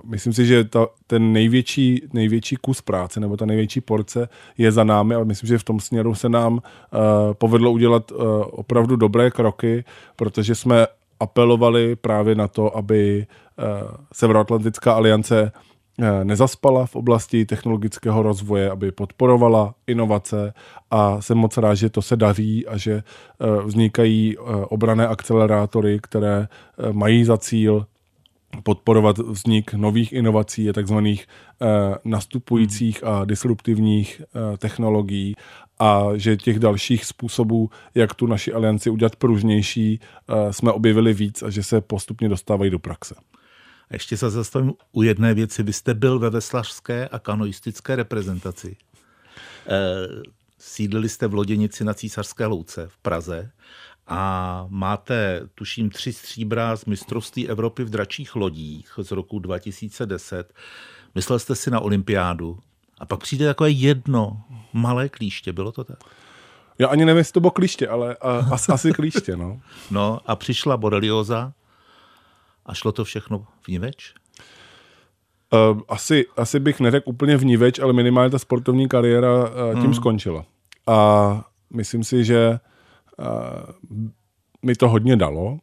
myslím 0.05 0.33
si, 0.33 0.47
že 0.47 0.65
ta, 0.65 0.87
ten 1.07 1.33
největší, 1.33 2.03
největší 2.13 2.57
kus 2.57 2.83
práce 2.83 3.21
nebo 3.21 3.37
ta 3.37 3.47
největší 3.47 3.81
porce 3.81 4.29
je 4.59 4.73
za 4.73 4.85
námi 4.85 5.15
a 5.15 5.25
myslím, 5.25 5.49
že 5.49 5.59
v 5.59 5.65
tom 5.65 5.81
směru 5.81 6.15
se 6.15 6.29
nám 6.29 6.61
povedlo 7.33 7.73
udělat 7.73 8.13
opravdu 8.51 8.97
dobré 8.97 9.31
kroky, 9.31 9.85
protože 10.17 10.55
jsme 10.55 10.87
apelovali 11.21 11.97
právě 11.97 12.35
na 12.35 12.49
to, 12.49 12.77
aby 12.77 13.27
Severoatlantická 14.13 14.93
aliance 14.93 15.53
Eh, 15.53 15.78
nezaspala 16.25 16.87
v 16.87 16.97
oblasti 16.97 17.47
technologického 17.47 18.23
rozvoje, 18.23 18.71
aby 18.71 18.93
podporovala 18.93 19.75
inovace 19.87 20.55
a 20.91 21.21
jsem 21.21 21.39
moc 21.39 21.57
rád, 21.57 21.75
že 21.75 21.91
to 21.91 22.03
se 22.03 22.17
daří 22.17 22.67
a 22.67 22.77
že 22.77 22.93
eh, 22.93 23.63
vznikají 23.65 24.37
eh, 24.37 24.41
obrané 24.69 25.07
akcelerátory, 25.07 25.99
které 26.03 26.49
mají 26.93 27.25
za 27.25 27.39
cíl 27.39 27.87
podporovat 28.63 29.19
vznik 29.19 29.75
nových 29.75 30.13
inovací 30.13 30.71
a 30.71 30.73
takzvaných 30.73 31.27
nastupujících 32.05 33.05
a 33.05 33.25
disruptivních 33.25 34.23
technologií 34.59 35.35
a 35.79 36.05
že 36.15 36.37
těch 36.37 36.59
dalších 36.59 37.05
způsobů, 37.05 37.71
jak 37.95 38.15
tu 38.15 38.27
naši 38.27 38.53
alianci 38.53 38.91
udělat 38.91 39.17
pružnější, 39.17 40.01
jsme 40.51 40.73
objevili 40.73 41.13
víc 41.13 41.43
a 41.43 41.51
že 41.51 41.63
se 41.63 41.81
postupně 41.81 42.29
dostávají 42.29 42.71
do 42.71 42.79
praxe. 42.79 43.15
A 43.91 43.95
ještě 43.95 44.17
se 44.17 44.31
zastavím 44.31 44.73
u 44.93 45.03
jedné 45.03 45.35
věci. 45.35 45.63
Vy 45.63 45.73
jste 45.73 45.95
byl 45.95 46.19
ve 46.19 46.31
veslařské 46.31 47.09
a 47.09 47.19
kanoistické 47.19 47.97
reprezentaci. 47.97 48.77
E, 49.69 50.07
sídlili 50.59 51.09
jste 51.09 51.27
v 51.27 51.35
loděnici 51.35 51.85
na 51.85 51.95
Císařské 51.95 52.47
louce 52.47 52.89
v 52.89 52.99
Praze 52.99 53.51
a 54.07 54.67
máte, 54.69 55.43
tuším, 55.55 55.91
tři 55.91 56.13
stříbra 56.13 56.77
z 56.77 56.85
mistrovství 56.85 57.49
Evropy 57.49 57.85
v 57.85 57.91
dračích 57.91 58.37
lodích 58.37 58.93
z 59.03 59.11
roku 59.11 59.39
2010. 59.39 60.53
Myslel 61.15 61.39
jste 61.39 61.55
si 61.55 61.71
na 61.71 61.81
olympiádu 61.81 62.59
a 62.99 63.07
pak 63.07 63.21
přijde 63.21 63.47
takové 63.47 63.71
jedno 63.71 64.43
malé 64.73 65.09
klíště, 65.09 65.53
bylo 65.53 65.73
to 65.73 65.85
tak? 65.85 65.99
Já 66.79 66.89
ani 66.89 67.05
nevím, 67.05 67.19
jestli 67.19 67.33
to 67.33 67.41
bylo 67.41 67.51
klíště, 67.51 67.89
ale 67.89 68.17
a, 68.21 68.31
asi, 68.53 68.73
asi 68.73 68.93
klíště, 68.93 69.37
no. 69.37 69.61
No 69.91 70.21
a 70.27 70.37
přišla 70.37 70.77
borelioza 70.77 71.53
a 72.69 72.75
šlo 72.75 72.93
to 72.93 73.05
všechno 73.05 73.45
vníveč? 73.67 74.15
Uh, 75.53 75.81
asi, 75.89 76.27
asi 76.37 76.61
bych 76.61 76.81
neřekl 76.81 77.11
úplně 77.11 77.37
vníveč, 77.37 77.79
ale 77.79 77.93
minimálně 77.93 78.31
ta 78.31 78.39
sportovní 78.39 78.89
kariéra 78.89 79.45
uh, 79.45 79.73
tím 79.73 79.83
hmm. 79.83 79.95
skončila. 79.95 80.45
A 80.87 81.45
myslím 81.75 82.05
si, 82.05 82.25
že 82.25 82.61
uh, 83.19 83.97
mi 84.63 84.75
to 84.75 84.89
hodně 84.89 85.17
dalo, 85.17 85.45
uh, 85.45 85.59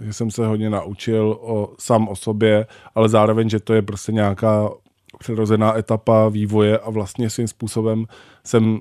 že 0.00 0.12
jsem 0.12 0.30
se 0.30 0.46
hodně 0.46 0.70
naučil 0.70 1.38
o, 1.40 1.74
sám 1.78 2.08
o 2.08 2.16
sobě, 2.16 2.66
ale 2.94 3.08
zároveň, 3.08 3.48
že 3.48 3.60
to 3.60 3.74
je 3.74 3.82
prostě 3.82 4.12
nějaká 4.12 4.70
přirozená 5.18 5.78
etapa 5.78 6.28
vývoje 6.28 6.78
a 6.78 6.90
vlastně 6.90 7.30
svým 7.30 7.48
způsobem 7.48 8.06
jsem, 8.44 8.78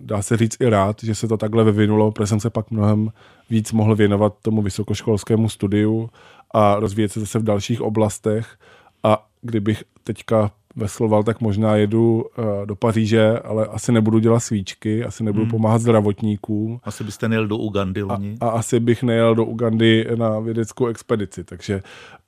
dá 0.00 0.22
se 0.22 0.36
říct, 0.36 0.56
i 0.60 0.68
rád, 0.68 0.96
že 1.02 1.14
se 1.14 1.28
to 1.28 1.36
takhle 1.36 1.64
vyvinulo, 1.64 2.12
protože 2.12 2.26
jsem 2.26 2.40
se 2.40 2.50
pak 2.50 2.70
mnohem 2.70 3.10
víc 3.50 3.72
mohl 3.72 3.96
věnovat 3.96 4.34
tomu 4.42 4.62
vysokoškolskému 4.62 5.48
studiu 5.48 6.10
a 6.54 6.80
rozvíjet 6.80 7.12
se 7.12 7.20
zase 7.20 7.38
v 7.38 7.42
dalších 7.42 7.80
oblastech. 7.80 8.58
A 9.02 9.26
kdybych 9.42 9.84
teďka 10.04 10.50
vesloval, 10.76 11.22
tak 11.22 11.40
možná 11.40 11.76
jedu 11.76 12.24
uh, 12.38 12.66
do 12.66 12.76
Paříže, 12.76 13.38
ale 13.38 13.66
asi 13.66 13.92
nebudu 13.92 14.18
dělat 14.18 14.40
svíčky, 14.40 15.04
asi 15.04 15.24
nebudu 15.24 15.44
hmm. 15.44 15.50
pomáhat 15.50 15.80
zdravotníkům. 15.80 16.80
Asi 16.84 17.04
byste 17.04 17.28
nejel 17.28 17.46
do 17.46 17.56
Ugandy 17.56 18.02
loni. 18.02 18.36
A, 18.40 18.46
a 18.46 18.50
asi 18.50 18.80
bych 18.80 19.02
nejel 19.02 19.34
do 19.34 19.44
Ugandy 19.44 20.06
na 20.14 20.38
vědeckou 20.40 20.86
expedici, 20.86 21.44
takže 21.44 21.82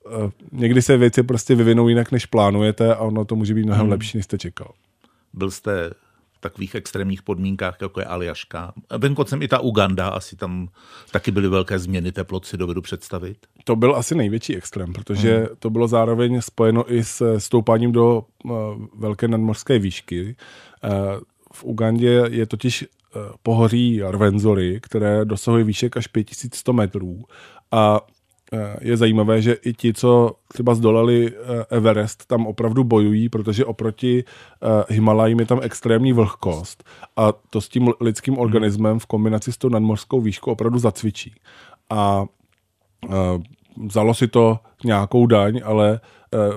uh, 0.05 0.31
někdy 0.51 0.81
se 0.81 0.97
věci 0.97 1.23
prostě 1.23 1.55
vyvinou 1.55 1.87
jinak, 1.87 2.11
než 2.11 2.25
plánujete 2.25 2.95
a 2.95 2.99
ono 2.99 3.25
to 3.25 3.35
může 3.35 3.53
být 3.53 3.65
mnohem 3.65 3.81
hmm. 3.81 3.91
lepší, 3.91 4.17
než 4.17 4.25
jste 4.25 4.37
čekal. 4.37 4.71
Byl 5.33 5.51
jste 5.51 5.91
takových 6.39 6.75
extrémních 6.75 7.21
podmínkách, 7.21 7.77
jako 7.81 7.99
je 7.99 8.05
Aljaška. 8.05 8.73
Venkocem 8.97 9.41
i 9.41 9.47
ta 9.47 9.59
Uganda, 9.59 10.07
asi 10.07 10.35
tam 10.35 10.69
taky 11.11 11.31
byly 11.31 11.47
velké 11.47 11.79
změny 11.79 12.11
teplot, 12.11 12.45
si 12.45 12.57
dovedu 12.57 12.81
představit. 12.81 13.37
To 13.63 13.75
byl 13.75 13.95
asi 13.95 14.15
největší 14.15 14.55
extrém, 14.55 14.93
protože 14.93 15.37
hmm. 15.37 15.47
to 15.59 15.69
bylo 15.69 15.87
zároveň 15.87 16.41
spojeno 16.41 16.93
i 16.93 17.03
s 17.03 17.37
stoupáním 17.37 17.91
do 17.91 18.23
uh, 18.43 18.51
velké 18.97 19.27
nadmořské 19.27 19.79
výšky. 19.79 20.35
Uh, 20.83 20.91
v 21.53 21.63
Ugandě 21.63 22.23
je 22.29 22.45
totiž 22.45 22.85
uh, 23.15 23.21
pohoří 23.43 24.01
Rvenzory, 24.03 24.79
které 24.81 25.25
dosahují 25.25 25.63
výšek 25.63 25.97
až 25.97 26.07
5100 26.07 26.73
metrů 26.73 27.23
a 27.71 28.01
je 28.81 28.97
zajímavé, 28.97 29.41
že 29.41 29.53
i 29.53 29.73
ti, 29.73 29.93
co 29.93 30.31
třeba 30.47 30.75
zdolali 30.75 31.31
eh, 31.31 31.65
Everest, 31.69 32.25
tam 32.25 32.47
opravdu 32.47 32.83
bojují, 32.83 33.29
protože 33.29 33.65
oproti 33.65 34.23
eh, 34.23 34.93
Himalajím 34.93 35.39
je 35.39 35.45
tam 35.45 35.59
extrémní 35.61 36.13
vlhkost 36.13 36.83
a 37.17 37.33
to 37.49 37.61
s 37.61 37.69
tím 37.69 37.93
lidským 38.01 38.33
hmm. 38.33 38.41
organismem 38.41 38.99
v 38.99 39.05
kombinaci 39.05 39.51
s 39.51 39.57
tou 39.57 39.69
nadmořskou 39.69 40.21
výškou 40.21 40.51
opravdu 40.51 40.79
zacvičí. 40.79 41.35
A 41.89 42.25
eh, 43.05 43.09
vzalo 43.87 44.13
si 44.13 44.27
to 44.27 44.59
nějakou 44.83 45.27
daň, 45.27 45.61
ale 45.63 45.99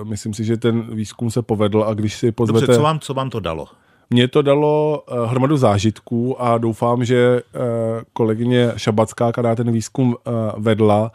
myslím 0.03 0.33
si, 0.33 0.43
že 0.43 0.57
ten 0.57 0.95
výzkum 0.95 1.31
se 1.31 1.41
povedl 1.41 1.83
a 1.83 1.93
když 1.93 2.15
si 2.15 2.31
pozvete... 2.31 2.65
Dobře, 2.65 2.75
co 2.75 2.83
vám, 2.83 2.99
co 2.99 3.13
vám 3.13 3.29
to 3.29 3.39
dalo? 3.39 3.67
Mně 4.13 4.27
to 4.27 4.41
dalo 4.41 5.03
uh, 5.11 5.29
hromadu 5.29 5.57
zážitků 5.57 6.41
a 6.41 6.57
doufám, 6.57 7.05
že 7.05 7.41
uh, 7.41 7.61
kolegyně 8.13 8.71
Šabacká, 8.77 9.31
která 9.31 9.55
ten 9.55 9.71
výzkum 9.71 10.07
uh, 10.09 10.63
vedla, 10.63 11.11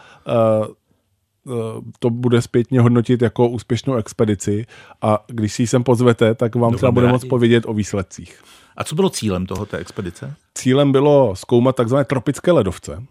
to 1.99 2.11
bude 2.11 2.43
zpětně 2.43 2.81
hodnotit 2.81 3.23
jako 3.23 3.49
úspěšnou 3.49 3.95
expedici 3.95 4.67
a 5.03 5.25
když 5.27 5.53
si 5.53 5.63
ji 5.63 5.67
sem 5.67 5.85
pozvete, 5.85 6.35
tak 6.35 6.55
vám 6.55 6.75
třeba 6.75 6.93
bude 6.93 7.09
moct 7.09 7.25
povědět 7.25 7.65
o 7.67 7.75
výsledcích. 7.75 8.41
A 8.77 8.85
co 8.85 8.95
bylo 8.95 9.11
cílem 9.11 9.47
toho 9.47 9.67
té 9.67 9.79
expedice? 9.79 10.35
Cílem 10.55 10.93
bylo 10.93 11.37
zkoumat 11.37 11.77
takzvané 11.77 12.05
tropické 12.05 12.53
ledovce, 12.53 13.03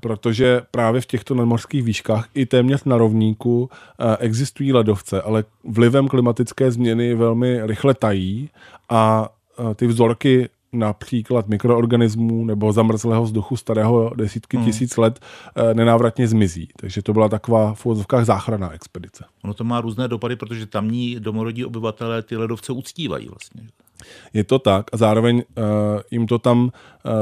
protože 0.00 0.62
právě 0.70 1.00
v 1.00 1.06
těchto 1.06 1.34
nadmořských 1.34 1.82
výškách 1.82 2.28
i 2.34 2.46
téměř 2.46 2.84
na 2.84 2.98
rovníku 2.98 3.70
existují 4.18 4.72
ledovce, 4.72 5.22
ale 5.22 5.44
vlivem 5.64 6.08
klimatické 6.08 6.70
změny 6.70 7.14
velmi 7.14 7.66
rychle 7.66 7.94
tají 7.94 8.50
a 8.88 9.28
ty 9.76 9.86
vzorky 9.86 10.48
například 10.72 11.48
mikroorganismů 11.48 12.44
nebo 12.44 12.72
zamrzlého 12.72 13.22
vzduchu 13.22 13.56
starého 13.56 14.12
desítky 14.16 14.56
hmm. 14.56 14.66
tisíc 14.66 14.96
let 14.96 15.20
nenávratně 15.72 16.28
zmizí. 16.28 16.68
Takže 16.76 17.02
to 17.02 17.12
byla 17.12 17.28
taková 17.28 17.74
v 17.74 17.86
úvodzovkách 17.86 18.24
záchranná 18.24 18.72
expedice. 18.72 19.24
Ono 19.44 19.54
to 19.54 19.64
má 19.64 19.80
různé 19.80 20.08
dopady, 20.08 20.36
protože 20.36 20.66
tamní 20.66 21.16
domorodí 21.20 21.64
obyvatelé 21.64 22.22
ty 22.22 22.36
ledovce 22.36 22.72
uctívají 22.72 23.28
vlastně. 23.28 23.62
Je 24.32 24.44
to 24.44 24.58
tak 24.58 24.86
a 24.92 24.96
zároveň 24.96 25.36
uh, 25.36 25.64
jim 26.10 26.26
to 26.26 26.38
tam 26.38 26.62
uh, 26.62 26.70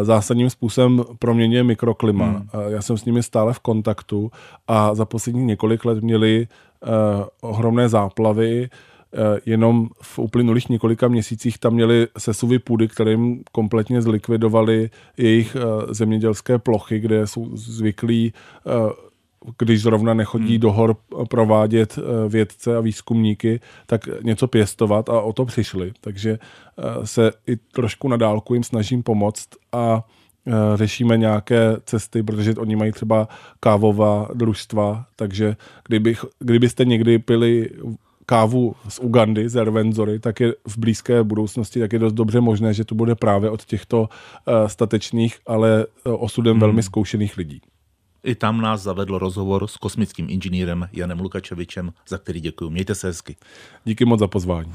zásadním 0.02 0.50
způsobem 0.50 1.04
proměňuje 1.18 1.64
mikroklima. 1.64 2.24
Hmm. 2.24 2.36
Uh, 2.36 2.72
já 2.72 2.82
jsem 2.82 2.98
s 2.98 3.04
nimi 3.04 3.22
stále 3.22 3.52
v 3.52 3.58
kontaktu 3.58 4.30
a 4.68 4.94
za 4.94 5.04
poslední 5.04 5.44
několik 5.44 5.84
let 5.84 6.02
měli 6.02 6.48
uh, 6.86 6.90
ohromné 7.40 7.88
záplavy, 7.88 8.68
Eh, 8.68 8.95
jenom 9.46 9.88
v 10.02 10.18
uplynulých 10.18 10.68
několika 10.68 11.08
měsících 11.08 11.58
tam 11.58 11.74
měli 11.74 12.06
sesuvy 12.18 12.58
půdy, 12.58 12.88
které 12.88 13.10
jim 13.10 13.42
kompletně 13.52 14.02
zlikvidovali 14.02 14.90
jejich 15.16 15.56
eh, 15.56 15.94
zemědělské 15.94 16.58
plochy, 16.58 17.00
kde 17.00 17.26
jsou 17.26 17.56
zvyklí 17.56 18.32
eh, 18.66 19.06
když 19.58 19.82
zrovna 19.82 20.14
nechodí 20.14 20.52
hmm. 20.52 20.60
do 20.60 20.72
hor 20.72 20.96
provádět 21.28 21.98
vědce 22.28 22.76
a 22.76 22.80
výzkumníky, 22.80 23.60
tak 23.86 24.00
něco 24.22 24.46
pěstovat 24.46 25.08
a 25.08 25.20
o 25.20 25.32
to 25.32 25.44
přišli. 25.44 25.92
Takže 26.00 26.38
se 27.04 27.32
i 27.46 27.56
trošku 27.56 28.08
na 28.08 28.16
dálku 28.16 28.54
jim 28.54 28.62
snažím 28.64 29.02
pomoct 29.02 29.48
a 29.72 30.04
řešíme 30.74 31.16
nějaké 31.16 31.76
cesty, 31.84 32.22
protože 32.22 32.54
oni 32.54 32.76
mají 32.76 32.92
třeba 32.92 33.28
kávová 33.60 34.28
družstva, 34.34 35.06
takže 35.16 35.56
kdybych, 35.86 36.24
kdybyste 36.38 36.84
někdy 36.84 37.18
pili 37.18 37.70
kávu 38.26 38.74
z 38.88 38.98
Ugandy, 38.98 39.48
z 39.48 39.56
Ervenzory, 39.56 40.18
tak 40.18 40.40
je 40.40 40.54
v 40.68 40.78
blízké 40.78 41.22
budoucnosti 41.22 41.80
tak 41.80 41.92
je 41.92 41.98
dost 41.98 42.12
dobře 42.12 42.40
možné, 42.40 42.74
že 42.74 42.84
to 42.84 42.94
bude 42.94 43.14
právě 43.14 43.50
od 43.50 43.64
těchto 43.64 44.00
uh, 44.00 44.66
statečných, 44.66 45.38
ale 45.46 45.86
uh, 45.86 46.24
osudem 46.24 46.52
hmm. 46.52 46.60
velmi 46.60 46.82
zkoušených 46.82 47.36
lidí. 47.36 47.60
I 48.24 48.34
tam 48.34 48.60
nás 48.60 48.82
zavedl 48.82 49.18
rozhovor 49.18 49.66
s 49.66 49.76
kosmickým 49.76 50.26
inženýrem 50.30 50.88
Janem 50.92 51.20
Lukačevičem, 51.20 51.92
za 52.08 52.18
který 52.18 52.40
děkuji. 52.40 52.70
Mějte 52.70 52.94
se 52.94 53.06
hezky. 53.06 53.36
Díky 53.84 54.04
moc 54.04 54.20
za 54.20 54.26
pozvání. 54.26 54.72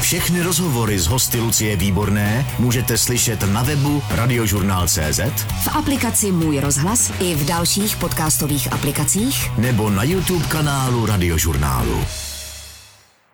Všechny 0.00 0.42
rozhovory 0.42 0.98
z 0.98 1.06
hosty 1.06 1.40
Lucie 1.40 1.76
Výborné 1.76 2.46
můžete 2.58 2.98
slyšet 2.98 3.52
na 3.52 3.62
webu 3.62 4.02
radiožurnál.cz 4.14 5.20
v 5.64 5.68
aplikaci 5.76 6.32
Můj 6.32 6.60
rozhlas 6.60 7.12
i 7.20 7.34
v 7.34 7.46
dalších 7.46 7.96
podcastových 7.96 8.72
aplikacích 8.72 9.58
nebo 9.58 9.90
na 9.90 10.02
YouTube 10.02 10.44
kanálu 10.44 11.06
Radiožurnálu. 11.06 12.27